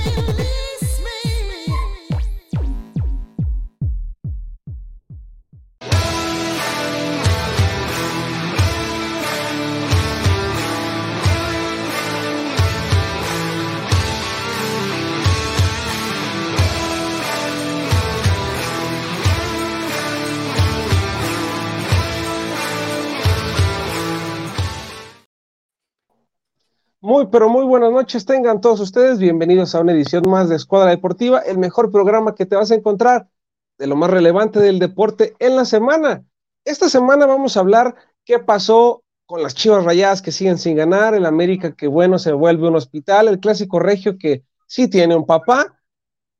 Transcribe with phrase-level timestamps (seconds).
[0.00, 0.37] feel
[27.30, 29.18] pero muy buenas noches tengan todos ustedes.
[29.18, 32.74] Bienvenidos a una edición más de Escuadra Deportiva, el mejor programa que te vas a
[32.74, 33.28] encontrar
[33.78, 36.24] de lo más relevante del deporte en la semana.
[36.64, 41.14] Esta semana vamos a hablar qué pasó con las Chivas Rayadas que siguen sin ganar,
[41.14, 45.26] el América que bueno se vuelve un hospital, el clásico regio que sí tiene un
[45.26, 45.78] papá,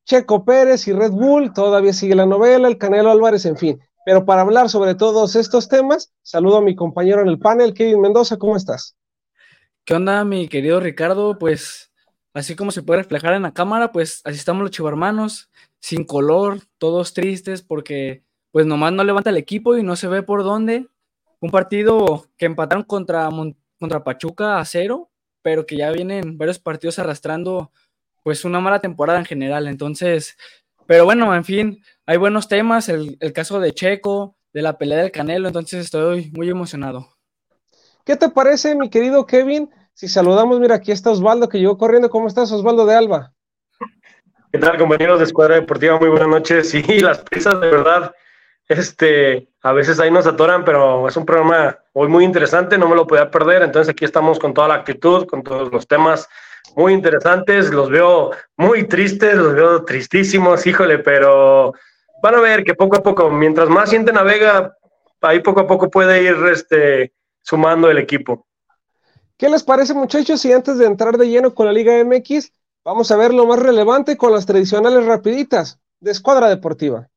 [0.06, 3.80] Checo Pérez y Red Bull, todavía sigue la novela, el Canelo Álvarez, en fin.
[4.06, 8.00] Pero para hablar sobre todos estos temas, saludo a mi compañero en el panel, Kevin
[8.00, 8.97] Mendoza, ¿cómo estás?
[9.88, 11.38] ¿Qué onda, mi querido Ricardo?
[11.38, 11.94] Pues
[12.34, 15.48] así como se puede reflejar en la cámara, pues así estamos los chivarmanos,
[15.80, 20.22] sin color, todos tristes porque pues nomás no levanta el equipo y no se ve
[20.22, 20.88] por dónde.
[21.40, 23.30] Un partido que empataron contra,
[23.80, 27.72] contra Pachuca a cero, pero que ya vienen varios partidos arrastrando
[28.22, 29.68] pues una mala temporada en general.
[29.68, 30.36] Entonces,
[30.86, 34.98] pero bueno, en fin, hay buenos temas, el, el caso de Checo, de la pelea
[34.98, 37.08] del Canelo, entonces estoy muy emocionado.
[38.04, 39.70] ¿Qué te parece, mi querido Kevin?
[39.98, 42.08] Si saludamos, mira, aquí está Osvaldo que llegó corriendo.
[42.08, 43.32] ¿Cómo estás, Osvaldo de Alba?
[44.52, 45.98] ¿Qué tal, compañeros de Escuadra Deportiva?
[45.98, 46.70] Muy buenas noches.
[46.70, 48.14] Sí, las prisas, de verdad,
[48.68, 52.94] este, a veces ahí nos atoran, pero es un programa hoy muy interesante, no me
[52.94, 53.62] lo podía perder.
[53.62, 56.28] Entonces aquí estamos con toda la actitud, con todos los temas
[56.76, 57.72] muy interesantes.
[57.72, 61.72] Los veo muy tristes, los veo tristísimos, híjole, pero
[62.22, 64.76] van a ver que poco a poco, mientras más siente navega,
[65.22, 67.12] ahí poco a poco puede ir este,
[67.42, 68.47] sumando el equipo.
[69.38, 70.44] ¿Qué les parece muchachos?
[70.44, 72.50] Y antes de entrar de lleno con la Liga MX,
[72.84, 77.08] vamos a ver lo más relevante con las tradicionales rapiditas de Escuadra Deportiva.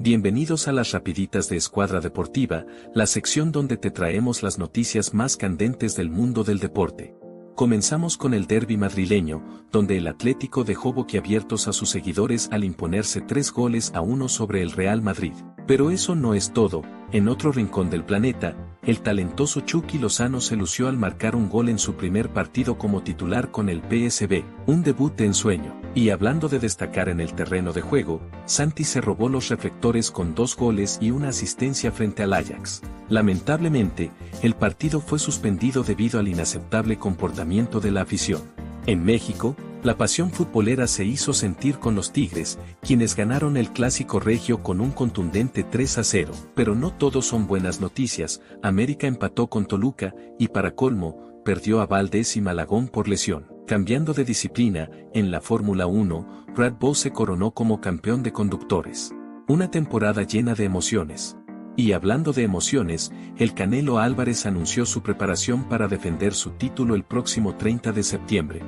[0.00, 5.36] Bienvenidos a las rapiditas de Escuadra Deportiva, la sección donde te traemos las noticias más
[5.36, 7.14] candentes del mundo del deporte.
[7.54, 13.20] Comenzamos con el derby madrileño, donde el Atlético dejó boquiabiertos a sus seguidores al imponerse
[13.20, 15.34] tres goles a uno sobre el Real Madrid.
[15.66, 16.82] Pero eso no es todo,
[17.12, 21.68] en otro rincón del planeta, el talentoso Chucky Lozano se lució al marcar un gol
[21.68, 25.78] en su primer partido como titular con el PSB, un debut de ensueño.
[25.94, 30.34] Y hablando de destacar en el terreno de juego, Santi se robó los reflectores con
[30.34, 32.80] dos goles y una asistencia frente al Ajax.
[33.10, 38.40] Lamentablemente, el partido fue suspendido debido al inaceptable comportamiento de la afición.
[38.86, 44.20] En México, la pasión futbolera se hizo sentir con los Tigres, quienes ganaron el clásico
[44.20, 46.32] regio con un contundente 3 a 0.
[46.54, 51.86] Pero no todos son buenas noticias, América empató con Toluca, y para colmo, perdió a
[51.86, 53.48] Valdés y Malagón por lesión.
[53.66, 59.12] Cambiando de disciplina, en la Fórmula 1, Red Bull se coronó como campeón de conductores.
[59.48, 61.36] Una temporada llena de emociones.
[61.76, 67.02] Y hablando de emociones, el Canelo Álvarez anunció su preparación para defender su título el
[67.02, 68.60] próximo 30 de septiembre.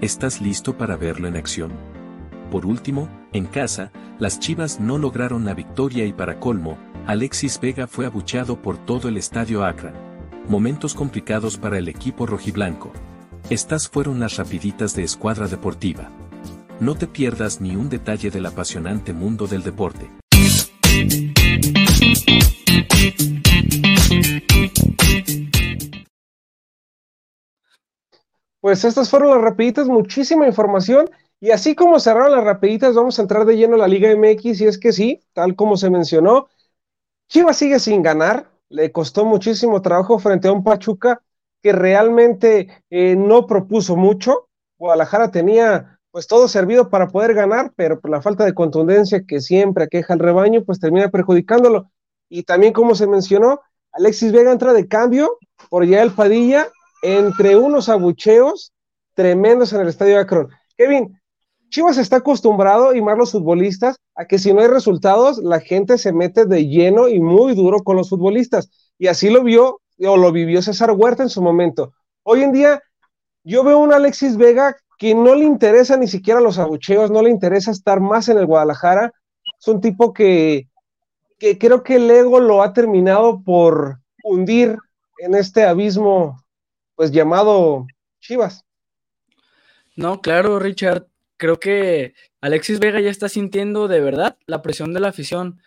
[0.00, 1.72] ¿Estás listo para verlo en acción?
[2.50, 7.86] Por último, en casa, las Chivas no lograron la victoria y para colmo, Alexis Vega
[7.86, 9.92] fue abuchado por todo el estadio Acra.
[10.48, 12.90] Momentos complicados para el equipo rojiblanco.
[13.50, 16.10] Estas fueron las rapiditas de Escuadra Deportiva.
[16.80, 20.10] No te pierdas ni un detalle del apasionante mundo del deporte.
[28.66, 31.08] Pues estas fueron las rapiditas, muchísima información.
[31.38, 34.60] Y así como cerraron las rapiditas, vamos a entrar de lleno a la Liga MX.
[34.60, 36.48] Y es que sí, tal como se mencionó,
[37.28, 38.50] Chivas sigue sin ganar.
[38.68, 41.22] Le costó muchísimo trabajo frente a un Pachuca
[41.62, 44.48] que realmente eh, no propuso mucho.
[44.78, 49.42] Guadalajara tenía pues todo servido para poder ganar, pero por la falta de contundencia que
[49.42, 51.90] siempre aqueja el rebaño, pues termina perjudicándolo.
[52.30, 53.60] Y también como se mencionó,
[53.92, 55.36] Alexis Vega entra de cambio
[55.68, 56.68] por el Padilla
[57.02, 58.72] entre unos abucheos
[59.12, 60.48] tremendos en el estadio Akron.
[60.78, 61.20] Kevin,
[61.68, 65.98] Chivas está acostumbrado, y más los futbolistas, a que si no hay resultados, la gente
[65.98, 68.70] se mete de lleno y muy duro con los futbolistas.
[68.96, 71.92] Y así lo vio o lo vivió César Huerta en su momento.
[72.22, 72.82] Hoy en día,
[73.44, 77.30] yo veo un Alexis Vega que no le interesa ni siquiera los abucheos, no le
[77.30, 79.12] interesa estar más en el Guadalajara.
[79.58, 80.68] Es un tipo que,
[81.38, 84.76] que creo que el ego lo ha terminado por hundir
[85.18, 86.42] en este abismo
[86.94, 87.86] pues llamado
[88.20, 88.64] Chivas.
[89.96, 91.06] No, claro, Richard.
[91.38, 95.60] Creo que Alexis Vega ya está sintiendo de verdad la presión de la afición.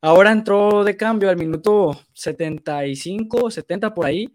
[0.00, 4.32] Ahora entró de cambio al minuto 75, 70 por ahí.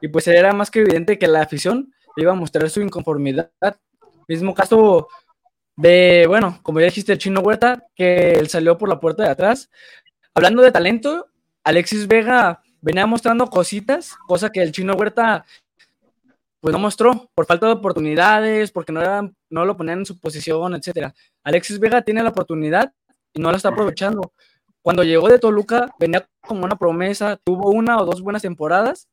[0.00, 3.50] y pues era más que evidente que la afición iba a mostrar su inconformidad.
[4.28, 5.08] Mismo caso
[5.76, 9.30] de, bueno, como ya dijiste, el chino Huerta, que él salió por la puerta de
[9.30, 9.70] atrás.
[10.34, 11.26] Hablando de talento,
[11.64, 15.44] Alexis Vega venía mostrando cositas, cosa que el chino Huerta
[16.60, 20.18] pues no mostró por falta de oportunidades, porque no, era, no lo ponían en su
[20.20, 21.14] posición, etcétera.
[21.42, 22.92] Alexis Vega tiene la oportunidad
[23.32, 24.34] y no la está aprovechando.
[24.82, 29.08] Cuando llegó de Toluca, venía como una promesa, tuvo una o dos buenas temporadas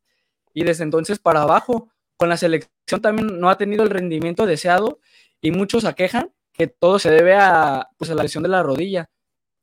[0.54, 1.90] y desde entonces para abajo.
[2.18, 5.00] Con la selección también no ha tenido el rendimiento deseado
[5.42, 9.10] y muchos aquejan que todo se debe a, pues, a la lesión de la rodilla,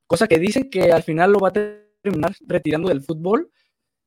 [0.06, 3.51] cosa que dicen que al final lo va a terminar retirando del fútbol,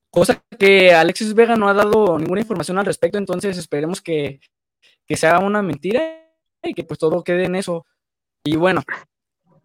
[0.09, 4.39] cosa que Alexis Vega no ha dado ninguna información al respecto, entonces esperemos que,
[5.05, 6.31] que sea una mentira
[6.63, 7.85] y que pues todo quede en eso.
[8.43, 8.83] Y bueno,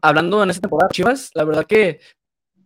[0.01, 2.01] hablando en esta temporada Chivas, la verdad que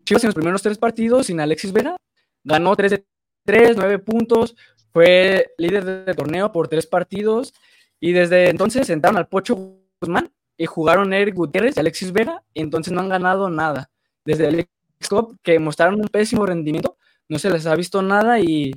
[0.04, 1.96] Chivas en los primeros tres partidos sin Alexis Vega
[2.44, 3.06] ganó 3 de
[3.44, 4.56] 3, 9 puntos,
[4.96, 7.52] fue líder del torneo por tres partidos
[8.00, 12.62] y desde entonces sentaron al Pocho Guzmán y jugaron Eric Gutiérrez y Alexis Vega y
[12.62, 13.90] entonces no han ganado nada.
[14.25, 14.66] Desde el
[15.06, 16.96] Cup que mostraron un pésimo rendimiento,
[17.28, 18.72] no se les ha visto nada y,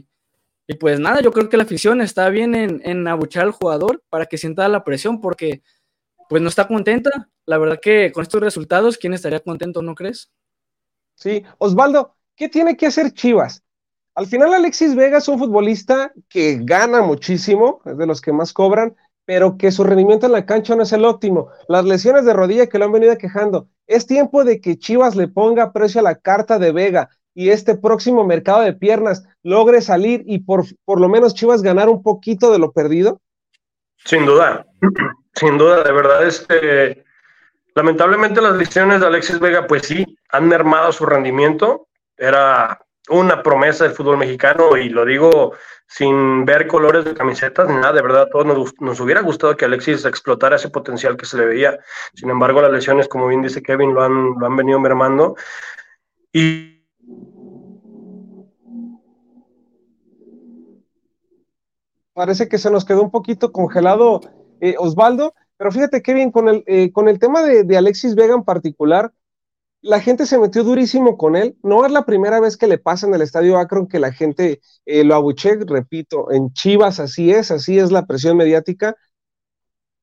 [0.68, 4.04] y pues nada, yo creo que la afición está bien en, en abuchar al jugador
[4.10, 5.64] para que sienta la presión porque
[6.28, 7.30] pues no está contenta.
[7.46, 10.30] La verdad que con estos resultados, ¿quién estaría contento, no crees?
[11.16, 13.64] Sí, Osvaldo, ¿qué tiene que hacer Chivas?
[14.16, 18.54] Al final Alexis Vega es un futbolista que gana muchísimo, es de los que más
[18.54, 18.96] cobran,
[19.26, 21.50] pero que su rendimiento en la cancha no es el óptimo.
[21.68, 23.68] Las lesiones de rodilla que lo han venido quejando.
[23.86, 27.76] Es tiempo de que Chivas le ponga precio a la carta de Vega y este
[27.76, 32.52] próximo mercado de piernas logre salir y por, por lo menos Chivas ganar un poquito
[32.52, 33.22] de lo perdido.
[34.04, 34.66] Sin duda,
[35.36, 37.06] sin duda, de verdad, este,
[37.76, 41.88] lamentablemente las lesiones de Alexis Vega, pues sí, han mermado su rendimiento.
[42.18, 45.54] Era una promesa del fútbol mexicano y lo digo
[45.88, 49.66] sin ver colores de camisetas ni nada, de verdad, a todos nos, hubiera gustado que
[49.66, 51.80] Alexis explotara ese potencial que se le veía.
[52.14, 55.36] Sin embargo, las lesiones, como bien dice Kevin, lo han, lo han venido mermando.
[56.32, 56.84] Y
[62.14, 64.22] parece que se nos quedó un poquito congelado
[64.62, 68.44] eh, Osvaldo, pero fíjate Kevin, con el, eh, con el tema de Alexis Vega en
[68.44, 69.12] particular,
[69.82, 71.58] la gente se metió durísimo con él.
[71.64, 74.62] No es la primera vez que le pasa en el estadio Akron que la gente
[74.86, 78.96] eh, lo abuche, repito, en Chivas así es, así es la presión mediática.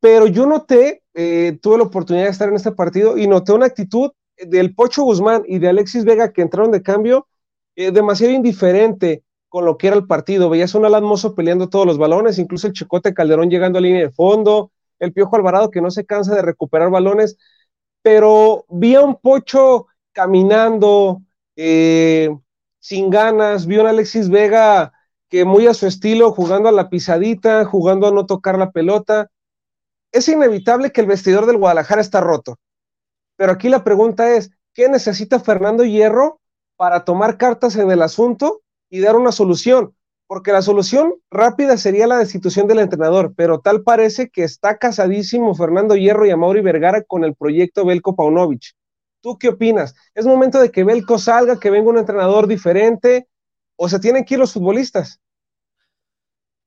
[0.01, 3.67] Pero yo noté, eh, tuve la oportunidad de estar en este partido y noté una
[3.67, 7.27] actitud del Pocho Guzmán y de Alexis Vega que entraron de cambio
[7.75, 10.51] eh, demasiado indiferente con lo que era el partido.
[10.51, 14.03] Veías un Alan Mozo peleando todos los balones, incluso el Chicote Calderón llegando a línea
[14.03, 17.37] de fondo, el Piojo Alvarado que no se cansa de recuperar balones
[18.07, 21.23] pero vi a un Pocho caminando
[21.57, 22.31] eh,
[22.79, 24.93] sin ganas, vi a un Alexis Vega
[25.29, 29.29] que muy a su estilo, jugando a la pisadita, jugando a no tocar la pelota.
[30.13, 32.61] Es inevitable que el vestidor del Guadalajara está roto.
[33.35, 36.41] Pero aquí la pregunta es, ¿qué necesita Fernando Hierro
[36.77, 39.96] para tomar cartas en el asunto y dar una solución?
[40.27, 45.55] Porque la solución rápida sería la destitución del entrenador, pero tal parece que está casadísimo
[45.55, 48.75] Fernando Hierro y Amaury Vergara con el proyecto Belko Paunovic.
[49.21, 49.95] ¿Tú qué opinas?
[50.15, 53.29] ¿Es momento de que Belko salga, que venga un entrenador diferente
[53.77, 55.21] o se tienen que ir los futbolistas?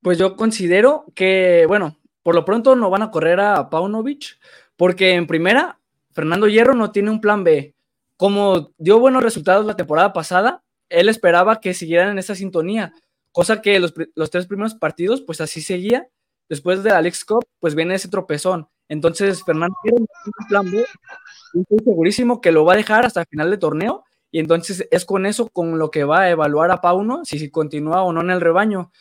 [0.02, 4.40] Pues yo considero que, bueno, por lo pronto no van a correr a Paunovic,
[4.78, 5.80] porque en primera,
[6.12, 7.76] Fernando Hierro no tiene un plan B.
[8.16, 12.94] Como dio buenos resultados la temporada pasada, él esperaba que siguieran en esa sintonía
[13.40, 13.94] Cosa que los,
[14.30, 16.10] tres primeros partidos, pues así seguía.
[16.50, 18.68] Después de Alex Cup, pues viene ese tropezón.
[18.90, 20.86] Entonces, Fernando tiene un plan B.
[21.54, 24.04] Estoy segurísimo que lo va a dejar hasta el final de torneo.
[24.30, 27.50] Y entonces es con eso con lo que va a evaluar a Pauno, si, si
[27.50, 28.92] continúa o no en el rebaño.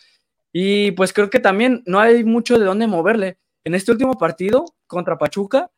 [0.53, 3.39] Y pues creo que también no hay mucho de dónde moverle.
[3.65, 5.73] En este último partido contra Pachuca,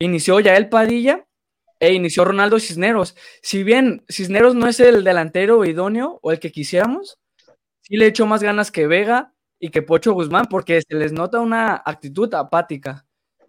[0.00, 1.28] inició ya el Padilla
[1.78, 3.14] e inició Ronaldo Cisneros.
[3.40, 7.20] Si bien Cisneros no es el delantero idóneo o el que quisiéramos,
[7.84, 11.40] sí le echo más ganas que Vega y que Pocho Guzmán, porque se les nota
[11.40, 13.06] una actitud apática.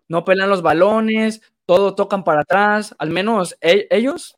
[0.07, 4.37] No pelan los balones, todo tocan para atrás, al menos e-, ellos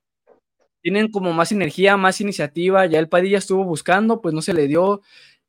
[0.81, 2.85] tienen como más energía, más iniciativa.
[2.85, 5.01] Ya el Padilla estuvo buscando, pues no se le dio.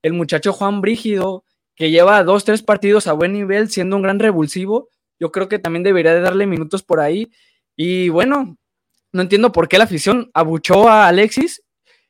[0.03, 1.45] El muchacho Juan Brígido,
[1.77, 4.89] que lleva dos, tres partidos a buen nivel, siendo un gran revulsivo,
[5.21, 7.31] yo creo que también debería de darle minutos por ahí.
[7.77, 8.57] Y bueno,
[9.13, 11.63] no entiendo por qué la afición abuchó a Alexis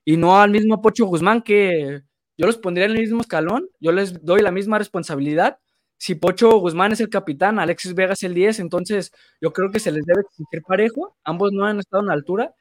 [0.04, 2.02] y no al mismo Pocho Guzmán, que
[2.38, 5.58] yo los pondría en el mismo escalón, yo les doy la misma responsabilidad.
[5.98, 9.80] Si Pocho Guzmán es el capitán, Alexis Vega es el 10, entonces yo creo que
[9.80, 11.16] se les debe exigir parejo.
[11.24, 12.54] Ambos no han estado en la altura.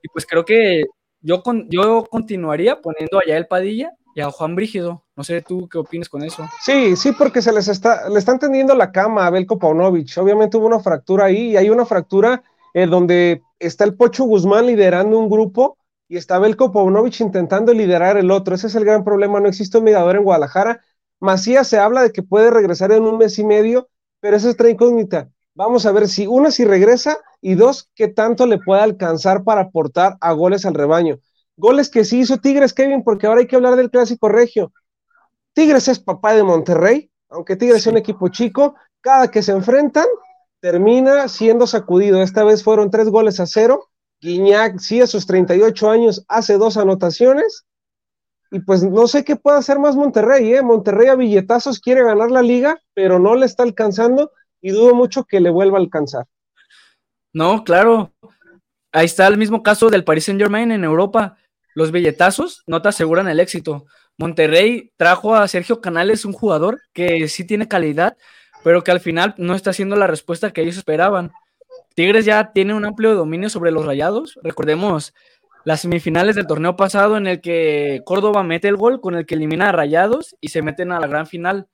[0.00, 0.84] Y pues creo que
[1.20, 5.02] yo, con, yo continuaría poniendo allá el Padilla y a Juan Brígido.
[5.16, 6.48] No sé tú qué opinas con eso.
[6.62, 10.16] Sí, sí, porque se les está, le están tendiendo la cama a Belko Paunovic.
[10.18, 14.66] Obviamente hubo una fractura ahí y hay una fractura eh, donde está el Pocho Guzmán
[14.66, 15.76] liderando un grupo
[16.08, 18.54] y está Belko Paunovic intentando liderar el otro.
[18.54, 19.40] Ese es el gran problema.
[19.40, 20.82] No existe un mediador en Guadalajara.
[21.20, 23.88] Macías se habla de que puede regresar en un mes y medio,
[24.20, 25.30] pero esa es otra incógnita.
[25.54, 29.62] Vamos a ver si una si regresa y dos, qué tanto le puede alcanzar para
[29.62, 31.20] aportar a goles al rebaño.
[31.56, 34.72] Goles que sí hizo Tigres, Kevin, porque ahora hay que hablar del clásico regio.
[35.52, 40.06] Tigres es papá de Monterrey, aunque Tigres es un equipo chico, cada que se enfrentan
[40.60, 42.22] termina siendo sacudido.
[42.22, 43.90] Esta vez fueron tres goles a cero.
[44.24, 47.66] Guiñac, sí, a sus 38 años, hace dos anotaciones.
[48.50, 50.62] Y pues no sé qué puede hacer más Monterrey, ¿eh?
[50.62, 55.24] Monterrey a billetazos quiere ganar la liga, pero no le está alcanzando y dudo mucho
[55.24, 56.24] que le vuelva a alcanzar.
[57.32, 58.12] No, claro.
[58.92, 61.36] Ahí está el mismo caso del Paris Saint Germain en Europa.
[61.74, 63.84] Los billetazos no te aseguran el éxito.
[64.16, 68.16] Monterrey trajo a Sergio Canales, un jugador que sí tiene calidad,
[68.62, 71.32] pero que al final no está haciendo la respuesta que ellos esperaban.
[71.94, 74.38] Tigres ya tiene un amplio dominio sobre los rayados.
[74.42, 75.14] Recordemos
[75.64, 79.34] las semifinales del torneo pasado en el que Córdoba mete el gol con el que
[79.34, 81.68] elimina a Rayados y se meten a la gran final.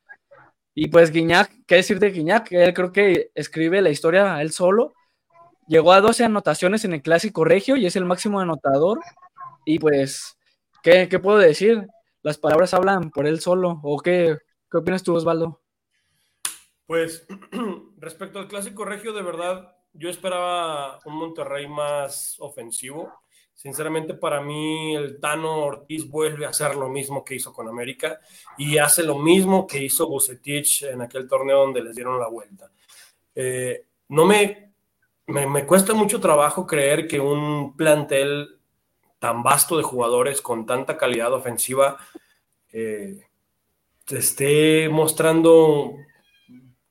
[0.75, 2.53] Y pues Guiñac, ¿qué decir de Guiñac?
[2.53, 4.93] Él creo que escribe la historia él solo.
[5.67, 9.00] Llegó a 12 anotaciones en el Clásico Regio y es el máximo anotador.
[9.65, 10.39] Y pues,
[10.83, 11.87] ¿qué, puedo decir?
[12.23, 13.81] Las palabras hablan por él solo.
[13.83, 14.39] ¿O qué,
[14.71, 15.61] qué opinas tú, Osvaldo?
[16.87, 17.27] Pues,
[17.99, 23.12] respecto al Clásico Regio, de verdad, yo esperaba un Monterrey más ofensivo.
[23.54, 28.18] Sinceramente, para mí, el Tano Ortiz vuelve a hacer lo mismo que hizo con América
[28.56, 32.70] y hace lo mismo que hizo Bucetich en aquel torneo donde les dieron la vuelta.
[33.35, 34.73] Eh, no me,
[35.26, 38.59] me, cuesta mucho trabajo creer que un plantel
[39.18, 41.99] tan vasto de jugadores con tanta calidad ofensiva
[42.73, 43.26] eh,
[44.09, 45.94] esté mostrando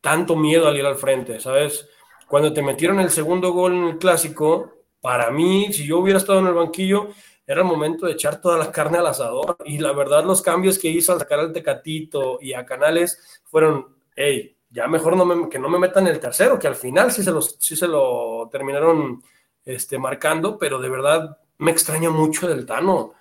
[0.01, 1.89] tanto miedo al ir al frente, ¿sabes?
[2.29, 4.71] Cuando te metieron el segundo gol en el clásico,
[5.01, 7.09] para mí, si yo hubiera estado en el banquillo,
[7.47, 9.57] era el momento de echar toda la carne al asador.
[9.65, 13.95] Y la verdad, los cambios que hizo al sacar al Tecatito y a Canales fueron,
[14.15, 17.31] hey, ya mejor no que no me metan el tercero, que al final sí se,
[17.31, 19.23] los, sí se lo terminaron
[19.65, 23.13] este, marcando, pero de verdad me extraña mucho del Tano.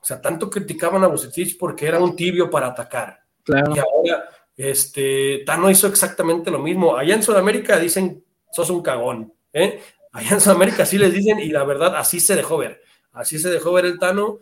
[0.00, 3.20] O sea, tanto criticaban a Bucetich porque era un tibio para atacar.
[3.44, 3.72] Claro.
[3.72, 6.96] Y ahora, este, Tano hizo exactamente lo mismo.
[6.96, 9.32] Allá en Sudamérica dicen, sos un cagón.
[9.52, 9.80] ¿eh?
[10.12, 12.82] Allá en Sudamérica sí les dicen, y la verdad, así se dejó ver.
[13.12, 14.40] Así se dejó ver el Tano.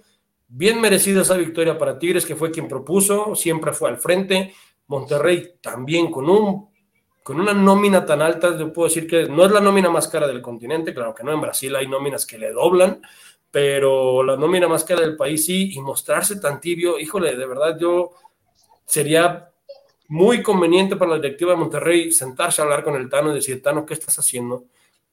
[0.48, 4.54] Bien merecida esa victoria para Tigres, que fue quien propuso, siempre fue al frente.
[4.86, 6.68] Monterrey también con un
[7.26, 10.28] con una nómina tan alta, yo puedo decir que no es la nómina más cara
[10.28, 13.02] del continente, claro que no, en Brasil hay nóminas que le doblan,
[13.50, 17.76] pero la nómina más cara del país sí, y mostrarse tan tibio, híjole, de verdad
[17.80, 18.12] yo
[18.84, 19.50] sería
[20.08, 23.62] muy conveniente para la directiva de Monterrey sentarse a hablar con el Tano y decir,
[23.62, 24.64] Tano, ¿qué estás haciendo?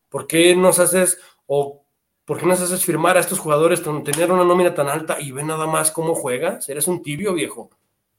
[0.10, 1.84] ¿Por qué nos haces o
[2.26, 5.32] por qué nos haces firmar a estos jugadores con tener una nómina tan alta y
[5.32, 6.70] ve nada más cómo juegas?
[6.70, 7.70] Eres un tibio, viejo.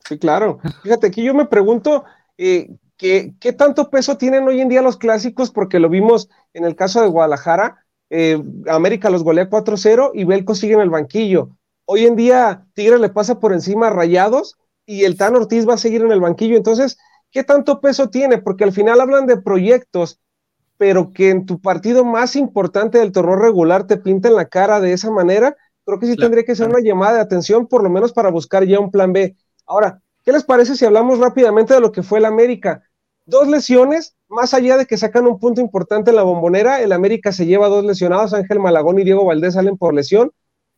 [0.07, 0.61] Sí, claro.
[0.83, 2.05] Fíjate, aquí yo me pregunto
[2.37, 6.77] eh, ¿qué, tanto peso tienen hoy en día los clásicos, porque lo vimos en el
[6.77, 7.85] caso de Guadalajara.
[8.11, 11.51] Eh, América los golea 4-0 y Belco sigue en el banquillo.
[11.87, 15.75] Hoy en día Tigre le pasa por encima a Rayados y el Tan Ortiz va
[15.75, 16.57] a seguir en el banquillo.
[16.57, 16.99] Entonces,
[17.31, 18.39] ¿qué tanto peso tiene?
[18.39, 20.21] Porque al final hablan de proyectos
[20.77, 24.93] pero que en tu partido más importante del torneo regular te pinten la cara de
[24.93, 28.13] esa manera, creo que sí tendría que ser una llamada de atención, por lo menos
[28.13, 29.37] para buscar ya un plan B.
[29.67, 32.83] Ahora, ¿qué les parece si hablamos rápidamente de lo que fue el América?
[33.27, 37.33] Dos lesiones, más allá de que sacan un punto importante en la bombonera, el América
[37.33, 40.33] se lleva dos lesionados, Ángel Malagón y Diego Valdés salen por lesión.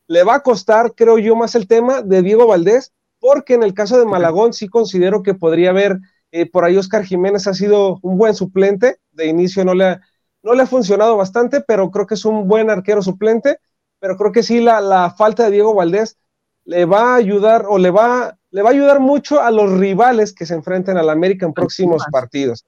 [0.07, 3.73] Le va a costar, creo yo, más el tema de Diego Valdés, porque en el
[3.73, 5.99] caso de Malagón sí considero que podría haber
[6.31, 8.99] eh, por ahí Oscar Jiménez ha sido un buen suplente.
[9.11, 10.01] De inicio no le, ha,
[10.43, 13.59] no le ha funcionado bastante, pero creo que es un buen arquero suplente.
[13.99, 16.17] Pero creo que sí la, falta de Diego Valdés
[16.65, 20.33] le va a ayudar o le va, le va a ayudar mucho a los rivales
[20.33, 22.65] que se enfrenten al América en próximos partidos.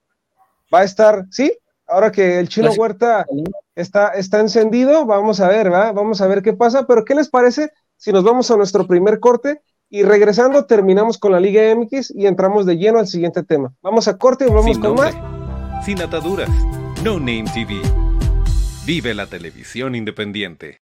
[0.73, 1.51] Va a estar, sí,
[1.85, 3.25] ahora que el chino Huerta
[3.75, 5.91] está, está encendido, vamos a ver, ¿va?
[5.91, 6.87] Vamos a ver qué pasa.
[6.87, 11.31] Pero ¿qué les parece si nos vamos a nuestro primer corte y regresando, terminamos con
[11.31, 13.73] la Liga MX y entramos de lleno al siguiente tema.
[13.81, 15.15] Vamos a corte y vamos con más.
[15.83, 16.49] Sin ataduras.
[17.03, 17.81] No Name TV.
[18.85, 20.81] Vive la televisión independiente.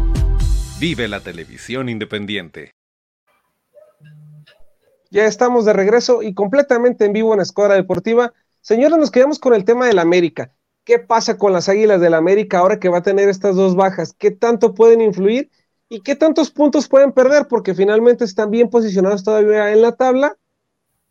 [0.81, 2.73] Vive la televisión independiente.
[5.11, 8.33] Ya estamos de regreso y completamente en vivo en Escuadra Deportiva.
[8.61, 10.55] Señores, nos quedamos con el tema del América.
[10.83, 14.15] ¿Qué pasa con las Águilas del América ahora que va a tener estas dos bajas?
[14.17, 15.51] ¿Qué tanto pueden influir
[15.87, 17.47] y qué tantos puntos pueden perder?
[17.47, 20.35] Porque finalmente están bien posicionados todavía en la tabla.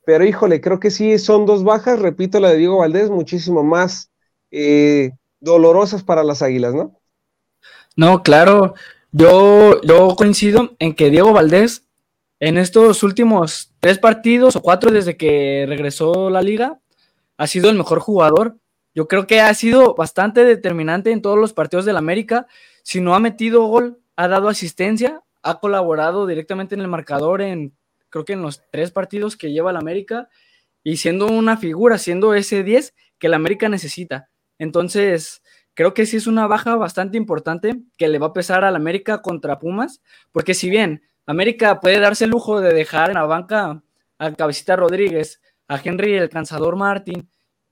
[0.04, 4.10] Pero híjole, creo que sí son dos bajas, repito, la de Diego Valdés, muchísimo más
[4.50, 7.00] eh, dolorosas para las Águilas, ¿no?
[7.94, 8.74] No, claro.
[9.12, 9.80] Yo,
[10.16, 11.86] coincido en que Diego Valdés,
[12.38, 16.80] en estos últimos tres partidos o cuatro desde que regresó la liga,
[17.36, 18.58] ha sido el mejor jugador.
[18.94, 22.46] Yo creo que ha sido bastante determinante en todos los partidos del América.
[22.82, 27.76] Si no ha metido gol, ha dado asistencia, ha colaborado directamente en el marcador en,
[28.10, 30.28] creo que en los tres partidos que lleva el América,
[30.82, 34.30] y siendo una figura, siendo ese 10 que el América necesita.
[34.58, 35.42] Entonces,
[35.80, 39.22] creo que sí es una baja bastante importante que le va a pesar al América
[39.22, 43.82] contra Pumas, porque si bien América puede darse el lujo de dejar en la banca
[44.18, 47.30] a Cabecita Rodríguez, a Henry el Cansador Martín,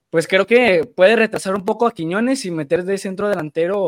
[0.09, 3.85] pues creo que puede retrasar un poco a Quiñones y meter de centro delantero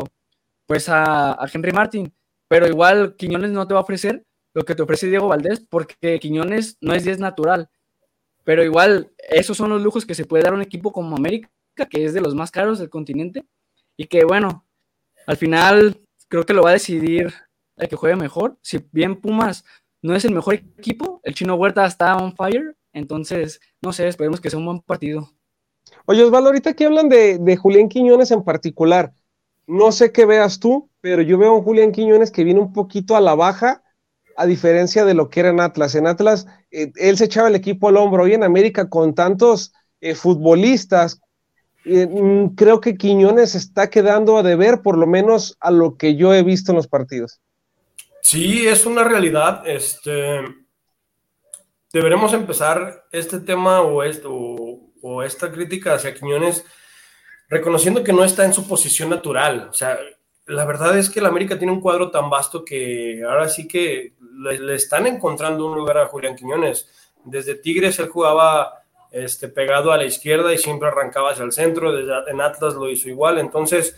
[0.66, 2.14] pues a, a Henry Martín,
[2.46, 6.20] pero igual Quiñones no te va a ofrecer lo que te ofrece Diego Valdés, porque
[6.20, 7.70] Quiñones no es 10 natural,
[8.44, 11.50] pero igual esos son los lujos que se puede dar un equipo como América,
[11.90, 13.44] que es de los más caros del continente,
[13.96, 14.66] y que bueno,
[15.26, 17.32] al final creo que lo va a decidir
[17.76, 18.58] el que juegue mejor.
[18.62, 19.64] Si bien Pumas
[20.00, 24.40] no es el mejor equipo, el Chino Huerta está on fire, entonces no sé, esperemos
[24.40, 25.30] que sea un buen partido.
[26.06, 29.12] Oye, Osvaldo, ahorita que hablan de, de Julián Quiñones en particular,
[29.66, 32.72] no sé qué veas tú, pero yo veo a un Julián Quiñones que viene un
[32.72, 33.82] poquito a la baja,
[34.36, 35.94] a diferencia de lo que era en Atlas.
[35.94, 38.24] En Atlas, eh, él se echaba el equipo al hombro.
[38.24, 41.20] Hoy en América, con tantos eh, futbolistas,
[41.84, 46.34] mm, creo que Quiñones está quedando a deber, por lo menos a lo que yo
[46.34, 47.40] he visto en los partidos.
[48.22, 49.62] Sí, es una realidad.
[49.66, 50.40] Este,
[51.92, 56.64] deberemos empezar este tema o, esto, o, o esta crítica hacia Quiñones
[57.48, 59.68] reconociendo que no está en su posición natural.
[59.70, 59.98] O sea,
[60.46, 64.14] la verdad es que el América tiene un cuadro tan vasto que ahora sí que
[64.38, 66.88] le, le, están encontrando un lugar a Julián Quiñones.
[67.24, 68.81] Desde Tigres él jugaba
[69.12, 71.92] este, pegado a la izquierda y siempre arrancaba hacia el centro.
[71.92, 73.38] Desde, en Atlas lo hizo igual.
[73.38, 73.94] Entonces,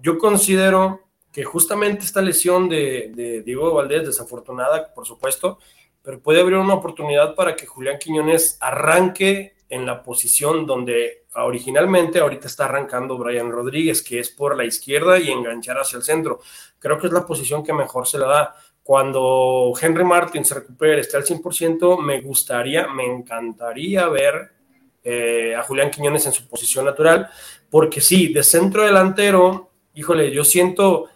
[0.00, 5.58] yo considero que justamente esta lesión de, Diego Valdés, desafortunada, por supuesto,
[6.02, 12.18] pero puede abrir una oportunidad para que Julián Quiñones arranque en la posición donde originalmente
[12.18, 16.40] ahorita está arrancando Brian Rodríguez, que es por la izquierda y enganchar hacia el centro.
[16.78, 18.56] Creo que es la posición que mejor se le da.
[18.82, 24.52] Cuando Henry Martin se recupere, esté al 100%, me gustaría, me encantaría ver
[25.04, 27.30] eh, a Julián Quiñones en su posición natural,
[27.70, 31.06] porque sí, de centro delantero, híjole, yo siento,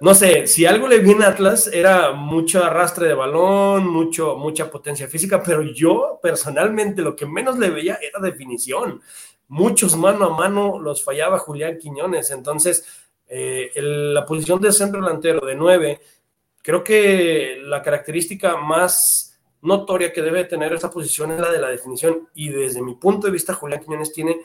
[0.00, 4.70] no sé, si algo le viene a Atlas era mucho arrastre de balón, mucho, mucha
[4.70, 9.00] potencia física, pero yo personalmente lo que menos le veía era definición.
[9.48, 12.30] Muchos mano a mano los fallaba Julián Quiñones.
[12.30, 12.84] Entonces,
[13.26, 16.00] eh, la posición de centro delantero de 9,
[16.62, 21.68] creo que la característica más notoria que debe tener esa posición es la de la
[21.68, 22.28] definición.
[22.34, 24.40] Y desde mi punto de vista, Julián Quiñones tiene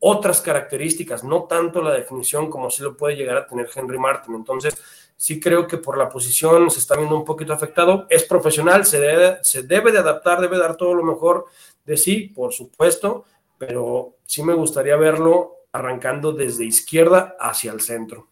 [0.00, 4.34] otras características, no tanto la definición como si lo puede llegar a tener Henry Martin.
[4.34, 4.76] Entonces,
[5.16, 8.06] sí creo que por la posición se está viendo un poquito afectado.
[8.10, 11.46] Es profesional, se debe, se debe de adaptar, debe dar todo lo mejor
[11.84, 13.24] de sí, por supuesto,
[13.58, 18.28] pero sí me gustaría verlo arrancando desde izquierda hacia el centro.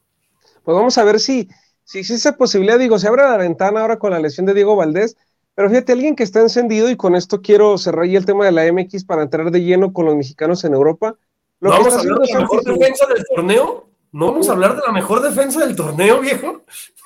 [0.62, 1.49] Pues vamos a ver si,
[1.93, 2.79] si existe esa posibilidad.
[2.79, 5.15] Digo, se abre la ventana ahora con la lesión de Diego Valdés,
[5.55, 8.53] pero fíjate, alguien que está encendido, y con esto quiero cerrar ya el tema de
[8.53, 11.17] la MX para entrar de lleno con los mexicanos en Europa
[11.61, 13.91] ¿No vamos a hablar de la mejor defensa del torneo?
[14.11, 16.63] ¿No vamos a hablar de la mejor defensa del torneo, viejo?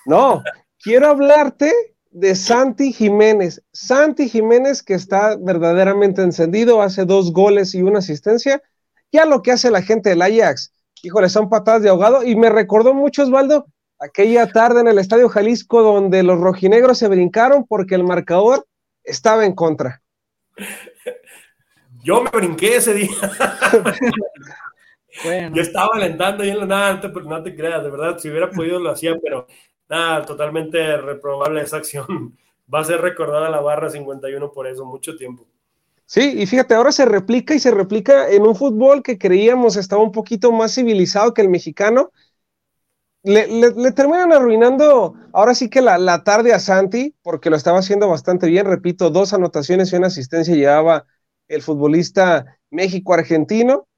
[0.07, 0.43] No,
[0.81, 1.73] quiero hablarte
[2.11, 3.63] de Santi Jiménez.
[3.73, 8.63] Santi Jiménez que está verdaderamente encendido, hace dos goles y una asistencia.
[9.11, 10.73] Ya lo que hace la gente del Ajax,
[11.03, 12.23] híjole, son patadas de ahogado.
[12.23, 13.67] Y me recordó mucho, Osvaldo,
[13.99, 18.67] aquella tarde en el Estadio Jalisco donde los rojinegros se brincaron porque el marcador
[19.05, 20.03] estaba en contra.
[22.03, 23.11] Yo me brinqué ese día.
[25.53, 28.51] Yo estaba alentando y en la nada, no no te creas, de verdad, si hubiera
[28.51, 29.47] podido lo hacía, pero
[29.89, 32.07] nada, totalmente reprobable esa acción.
[32.73, 35.47] Va a ser recordada la barra 51 por eso, mucho tiempo.
[36.05, 40.03] Sí, y fíjate, ahora se replica y se replica en un fútbol que creíamos estaba
[40.03, 42.11] un poquito más civilizado que el mexicano.
[43.27, 48.09] Le, terminan arruinando ahora sí que la, la, tarde a Santi, porque lo estaba haciendo
[48.09, 48.67] bastante bien.
[48.67, 51.07] Repito, dos anotaciones y una asistencia llevaba
[51.49, 53.89] el futbolista México-argentino,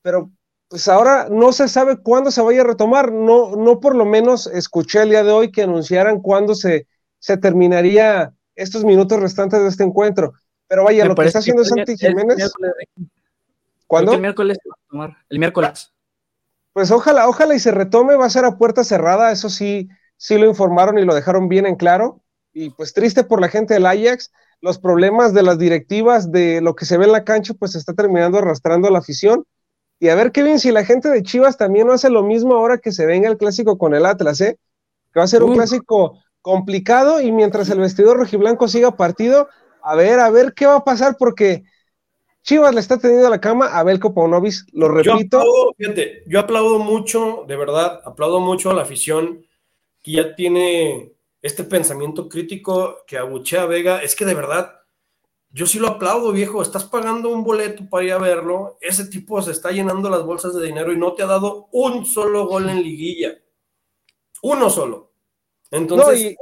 [0.00, 0.30] pero
[0.68, 3.12] pues ahora no se sabe cuándo se vaya a retomar.
[3.12, 6.86] No, no por lo menos escuché el día de hoy que anunciaran cuándo se,
[7.18, 10.32] se terminaría estos minutos restantes de este encuentro.
[10.68, 12.50] Pero vaya, lo que está haciendo Santi Jiménez.
[13.86, 14.14] ¿Cuándo?
[14.14, 14.56] El miércoles.
[15.28, 15.92] El miércoles.
[16.80, 20.38] Pues ojalá, ojalá y se retome, va a ser a puerta cerrada, eso sí, sí
[20.38, 22.22] lo informaron y lo dejaron bien en claro.
[22.54, 26.74] Y pues triste por la gente del Ajax, los problemas de las directivas, de lo
[26.74, 29.44] que se ve en la cancha, pues se está terminando arrastrando a la afición.
[29.98, 32.78] Y a ver, Kevin, si la gente de Chivas también no hace lo mismo ahora
[32.78, 34.58] que se venga el clásico con el Atlas, ¿eh?
[35.12, 39.50] Que va a ser un clásico complicado y mientras el vestidor rojiblanco siga partido,
[39.82, 41.62] a ver, a ver qué va a pasar porque
[42.50, 45.72] Chivas le está teniendo a la cama a Belko Paunovis, lo repito.
[45.78, 45.88] Yo
[46.26, 49.46] yo aplaudo mucho, de verdad, aplaudo mucho a la afición
[50.02, 54.80] que ya tiene este pensamiento crítico que abuchea a Vega, es que de verdad,
[55.50, 59.40] yo sí lo aplaudo, viejo, estás pagando un boleto para ir a verlo, ese tipo
[59.42, 62.68] se está llenando las bolsas de dinero y no te ha dado un solo gol
[62.68, 63.38] en liguilla.
[64.42, 65.12] Uno solo.
[65.70, 66.34] Entonces,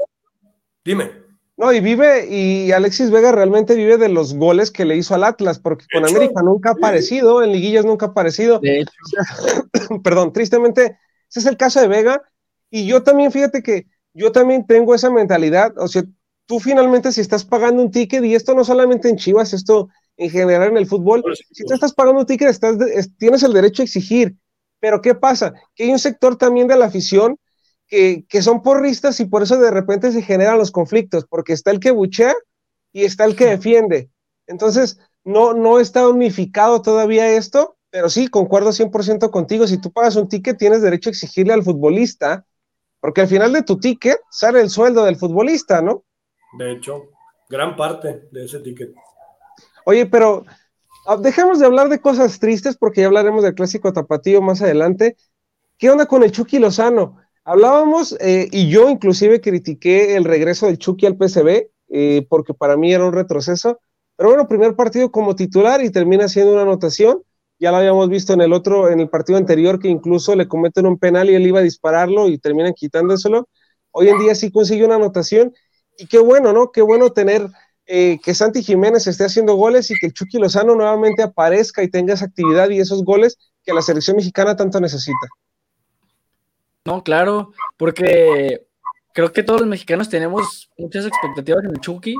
[0.82, 1.27] dime.
[1.58, 5.24] No, y vive, y Alexis Vega realmente vive de los goles que le hizo al
[5.24, 8.60] Atlas, porque con América nunca ha aparecido, en liguillas nunca ha aparecido.
[8.60, 8.92] De hecho.
[10.04, 12.22] Perdón, tristemente, ese es el caso de Vega.
[12.70, 16.04] Y yo también, fíjate que yo también tengo esa mentalidad, o sea,
[16.46, 20.30] tú finalmente si estás pagando un ticket, y esto no solamente en Chivas, esto en
[20.30, 22.76] general en el fútbol, si tú estás pagando un ticket, estás,
[23.18, 24.36] tienes el derecho a exigir,
[24.78, 25.54] pero ¿qué pasa?
[25.74, 27.36] Que hay un sector también de la afición
[27.88, 31.70] que, que son porristas y por eso de repente se generan los conflictos, porque está
[31.70, 32.34] el que buchea
[32.92, 34.10] y está el que defiende.
[34.46, 40.16] Entonces, no, no está unificado todavía esto, pero sí, concuerdo 100% contigo, si tú pagas
[40.16, 42.46] un ticket, tienes derecho a exigirle al futbolista
[43.00, 46.04] porque al final de tu ticket sale el sueldo del futbolista, ¿no?
[46.58, 47.10] De hecho,
[47.48, 48.94] gran parte de ese ticket.
[49.84, 50.44] Oye, pero
[51.06, 55.16] ah, dejemos de hablar de cosas tristes porque ya hablaremos del clásico tapatío más adelante.
[55.78, 57.18] ¿Qué onda con el Chucky Lozano?
[57.48, 62.76] Hablábamos eh, y yo inclusive critiqué el regreso del Chucky al PCB eh, porque para
[62.76, 63.80] mí era un retroceso.
[64.16, 67.22] Pero bueno, primer partido como titular y termina siendo una anotación.
[67.58, 70.84] Ya lo habíamos visto en el otro, en el partido anterior, que incluso le cometen
[70.84, 73.48] un penal y él iba a dispararlo y terminan quitándoselo.
[73.92, 75.54] Hoy en día sí consigue una anotación
[75.96, 76.70] y qué bueno, ¿no?
[76.70, 77.48] Qué bueno tener
[77.86, 81.88] eh, que Santi Jiménez esté haciendo goles y que el Chucky Lozano nuevamente aparezca y
[81.88, 85.28] tenga esa actividad y esos goles que la selección mexicana tanto necesita.
[86.88, 88.66] No, claro, porque
[89.12, 92.14] creo que todos los mexicanos tenemos muchas expectativas en el Chucky,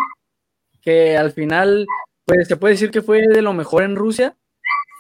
[0.83, 1.87] que al final,
[2.27, 4.37] pues se puede decir que fue de lo mejor en Rusia,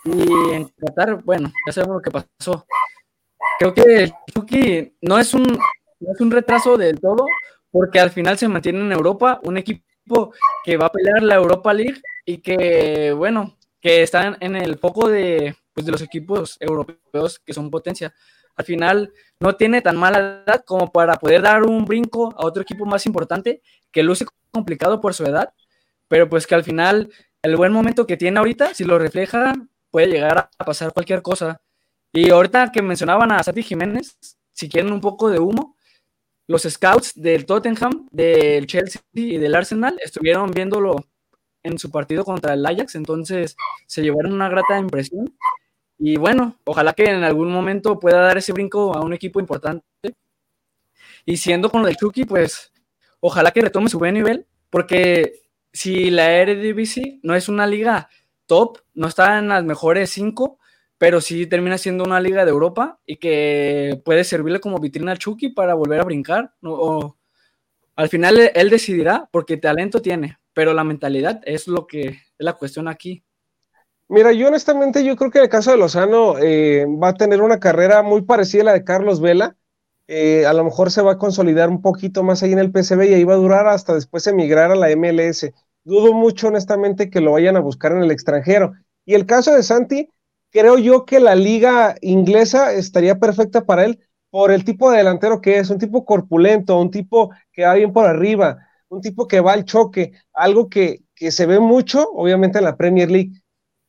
[0.06, 2.64] y en Qatar, bueno, ya sabemos lo que pasó.
[3.58, 7.26] Creo que Chucky no es un, no es un retraso del todo,
[7.70, 10.32] porque al final se mantiene en Europa, un equipo
[10.64, 15.10] que va a pelear la Europa League y que, bueno, que están en el foco
[15.10, 18.14] de, pues, de los equipos europeos que son potencia.
[18.58, 22.62] Al final no tiene tan mala edad como para poder dar un brinco a otro
[22.62, 25.54] equipo más importante que luce complicado por su edad,
[26.08, 27.10] pero pues que al final
[27.42, 29.54] el buen momento que tiene ahorita, si lo refleja,
[29.90, 31.60] puede llegar a pasar cualquier cosa.
[32.12, 34.18] Y ahorita que mencionaban a Santi Jiménez,
[34.52, 35.76] si quieren un poco de humo,
[36.48, 40.96] los scouts del Tottenham, del Chelsea y del Arsenal estuvieron viéndolo
[41.62, 45.32] en su partido contra el Ajax, entonces se llevaron una grata impresión.
[45.98, 49.84] Y bueno, ojalá que en algún momento pueda dar ese brinco a un equipo importante.
[51.26, 52.72] Y siendo con el Chucky, pues
[53.20, 58.08] ojalá que retome su buen nivel, porque si la Eredivisie no es una liga
[58.46, 60.58] top, no está en las mejores cinco,
[60.98, 65.18] pero sí termina siendo una liga de Europa y que puede servirle como vitrina al
[65.18, 66.54] Chucky para volver a brincar.
[66.62, 67.16] O,
[67.96, 72.54] al final él decidirá, porque talento tiene, pero la mentalidad es lo que es la
[72.54, 73.24] cuestión aquí.
[74.10, 77.42] Mira, yo honestamente yo creo que en el caso de Lozano eh, va a tener
[77.42, 79.56] una carrera muy parecida a la de Carlos Vela.
[80.06, 83.10] Eh, a lo mejor se va a consolidar un poquito más ahí en el PCB
[83.10, 85.52] y ahí va a durar hasta después emigrar a la MLS.
[85.84, 88.72] Dudo mucho honestamente que lo vayan a buscar en el extranjero.
[89.04, 90.08] Y el caso de Santi,
[90.50, 95.40] creo yo que la liga inglesa estaría perfecta para él por el tipo de delantero
[95.42, 99.40] que es, un tipo corpulento, un tipo que va bien por arriba, un tipo que
[99.40, 103.32] va al choque, algo que, que se ve mucho, obviamente, en la Premier League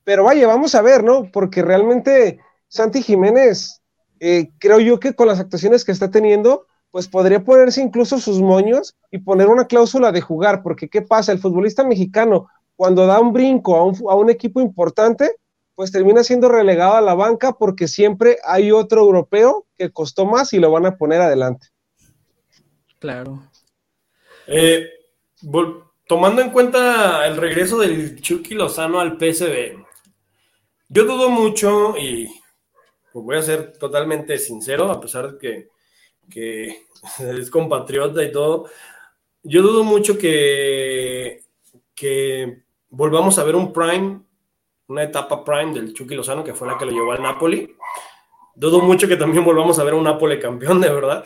[0.09, 1.29] pero vaya, vamos a ver, ¿no?
[1.31, 3.83] Porque realmente Santi Jiménez,
[4.19, 8.41] eh, creo yo que con las actuaciones que está teniendo, pues podría ponerse incluso sus
[8.41, 11.31] moños y poner una cláusula de jugar, porque ¿qué pasa?
[11.31, 15.35] El futbolista mexicano, cuando da un brinco a un, a un equipo importante,
[15.75, 20.53] pues termina siendo relegado a la banca porque siempre hay otro europeo que costó más
[20.53, 21.67] y lo van a poner adelante.
[22.97, 23.43] Claro.
[24.47, 24.87] Eh,
[26.07, 29.87] tomando en cuenta el regreso del Chucky Lozano al PSV,
[30.89, 32.27] yo dudo mucho y
[33.13, 35.69] pues voy a ser totalmente sincero, a pesar de
[36.29, 36.77] que,
[37.19, 38.65] es compatriota y todo,
[39.43, 41.43] yo dudo mucho que,
[42.89, 44.21] volvamos a ver un prime,
[44.87, 47.75] una etapa prime del Chucky Lozano, que fue la que lo llevó al Napoli.
[48.55, 51.23] Dudo mucho que también volvamos a ver un Napoli campeón, de verdad.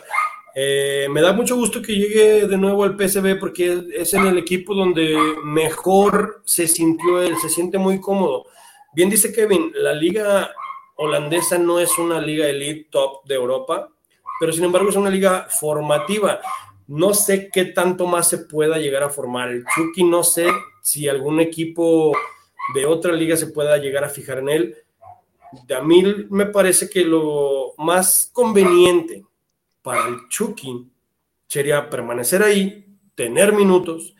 [0.54, 4.38] Eh, me da mucho gusto que llegue de nuevo al PSV porque es en el
[4.38, 8.46] equipo donde mejor se sintió él, se siente muy cómodo.
[8.94, 10.54] Bien dice Kevin, la liga
[10.94, 13.88] holandesa no es una liga elite top de Europa,
[14.38, 16.40] pero sin embargo es una liga formativa.
[16.86, 19.48] No sé qué tanto más se pueda llegar a formar.
[19.48, 20.46] El Chucky no sé
[20.80, 22.16] si algún equipo
[22.72, 24.76] de otra liga se pueda llegar a fijar en él.
[25.76, 29.24] A mí me parece que lo más conveniente
[29.82, 30.86] para el Chucky
[31.48, 34.13] sería permanecer ahí, tener minutos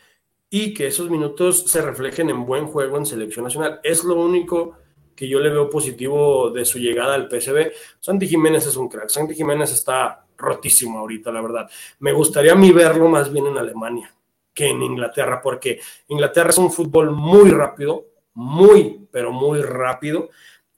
[0.57, 3.81] y que esos minutos se reflejen en buen juego en selección nacional.
[3.83, 4.79] Es lo único
[5.17, 7.73] que yo le veo positivo de su llegada al PSV.
[7.99, 9.09] Santi Jiménez es un crack.
[9.09, 11.69] Santi Jiménez está rotísimo ahorita, la verdad.
[11.99, 14.15] Me gustaría a mí verlo más bien en Alemania
[14.55, 20.31] que en Inglaterra, porque Inglaterra es un fútbol muy rápido, muy, pero muy rápido,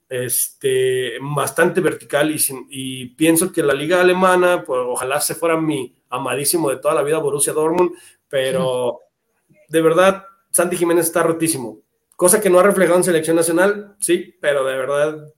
[0.08, 2.34] este, bastante vertical
[2.70, 7.02] y, pienso que la liga alemana, pues ojalá se fuera mi amadísimo de toda la
[7.02, 7.92] vida Borussia Dortmund,
[8.26, 9.00] pero
[9.68, 11.82] de verdad, Santi Jiménez está rotísimo.
[12.16, 15.32] Cosa que no ha reflejado en selección nacional, sí, pero de verdad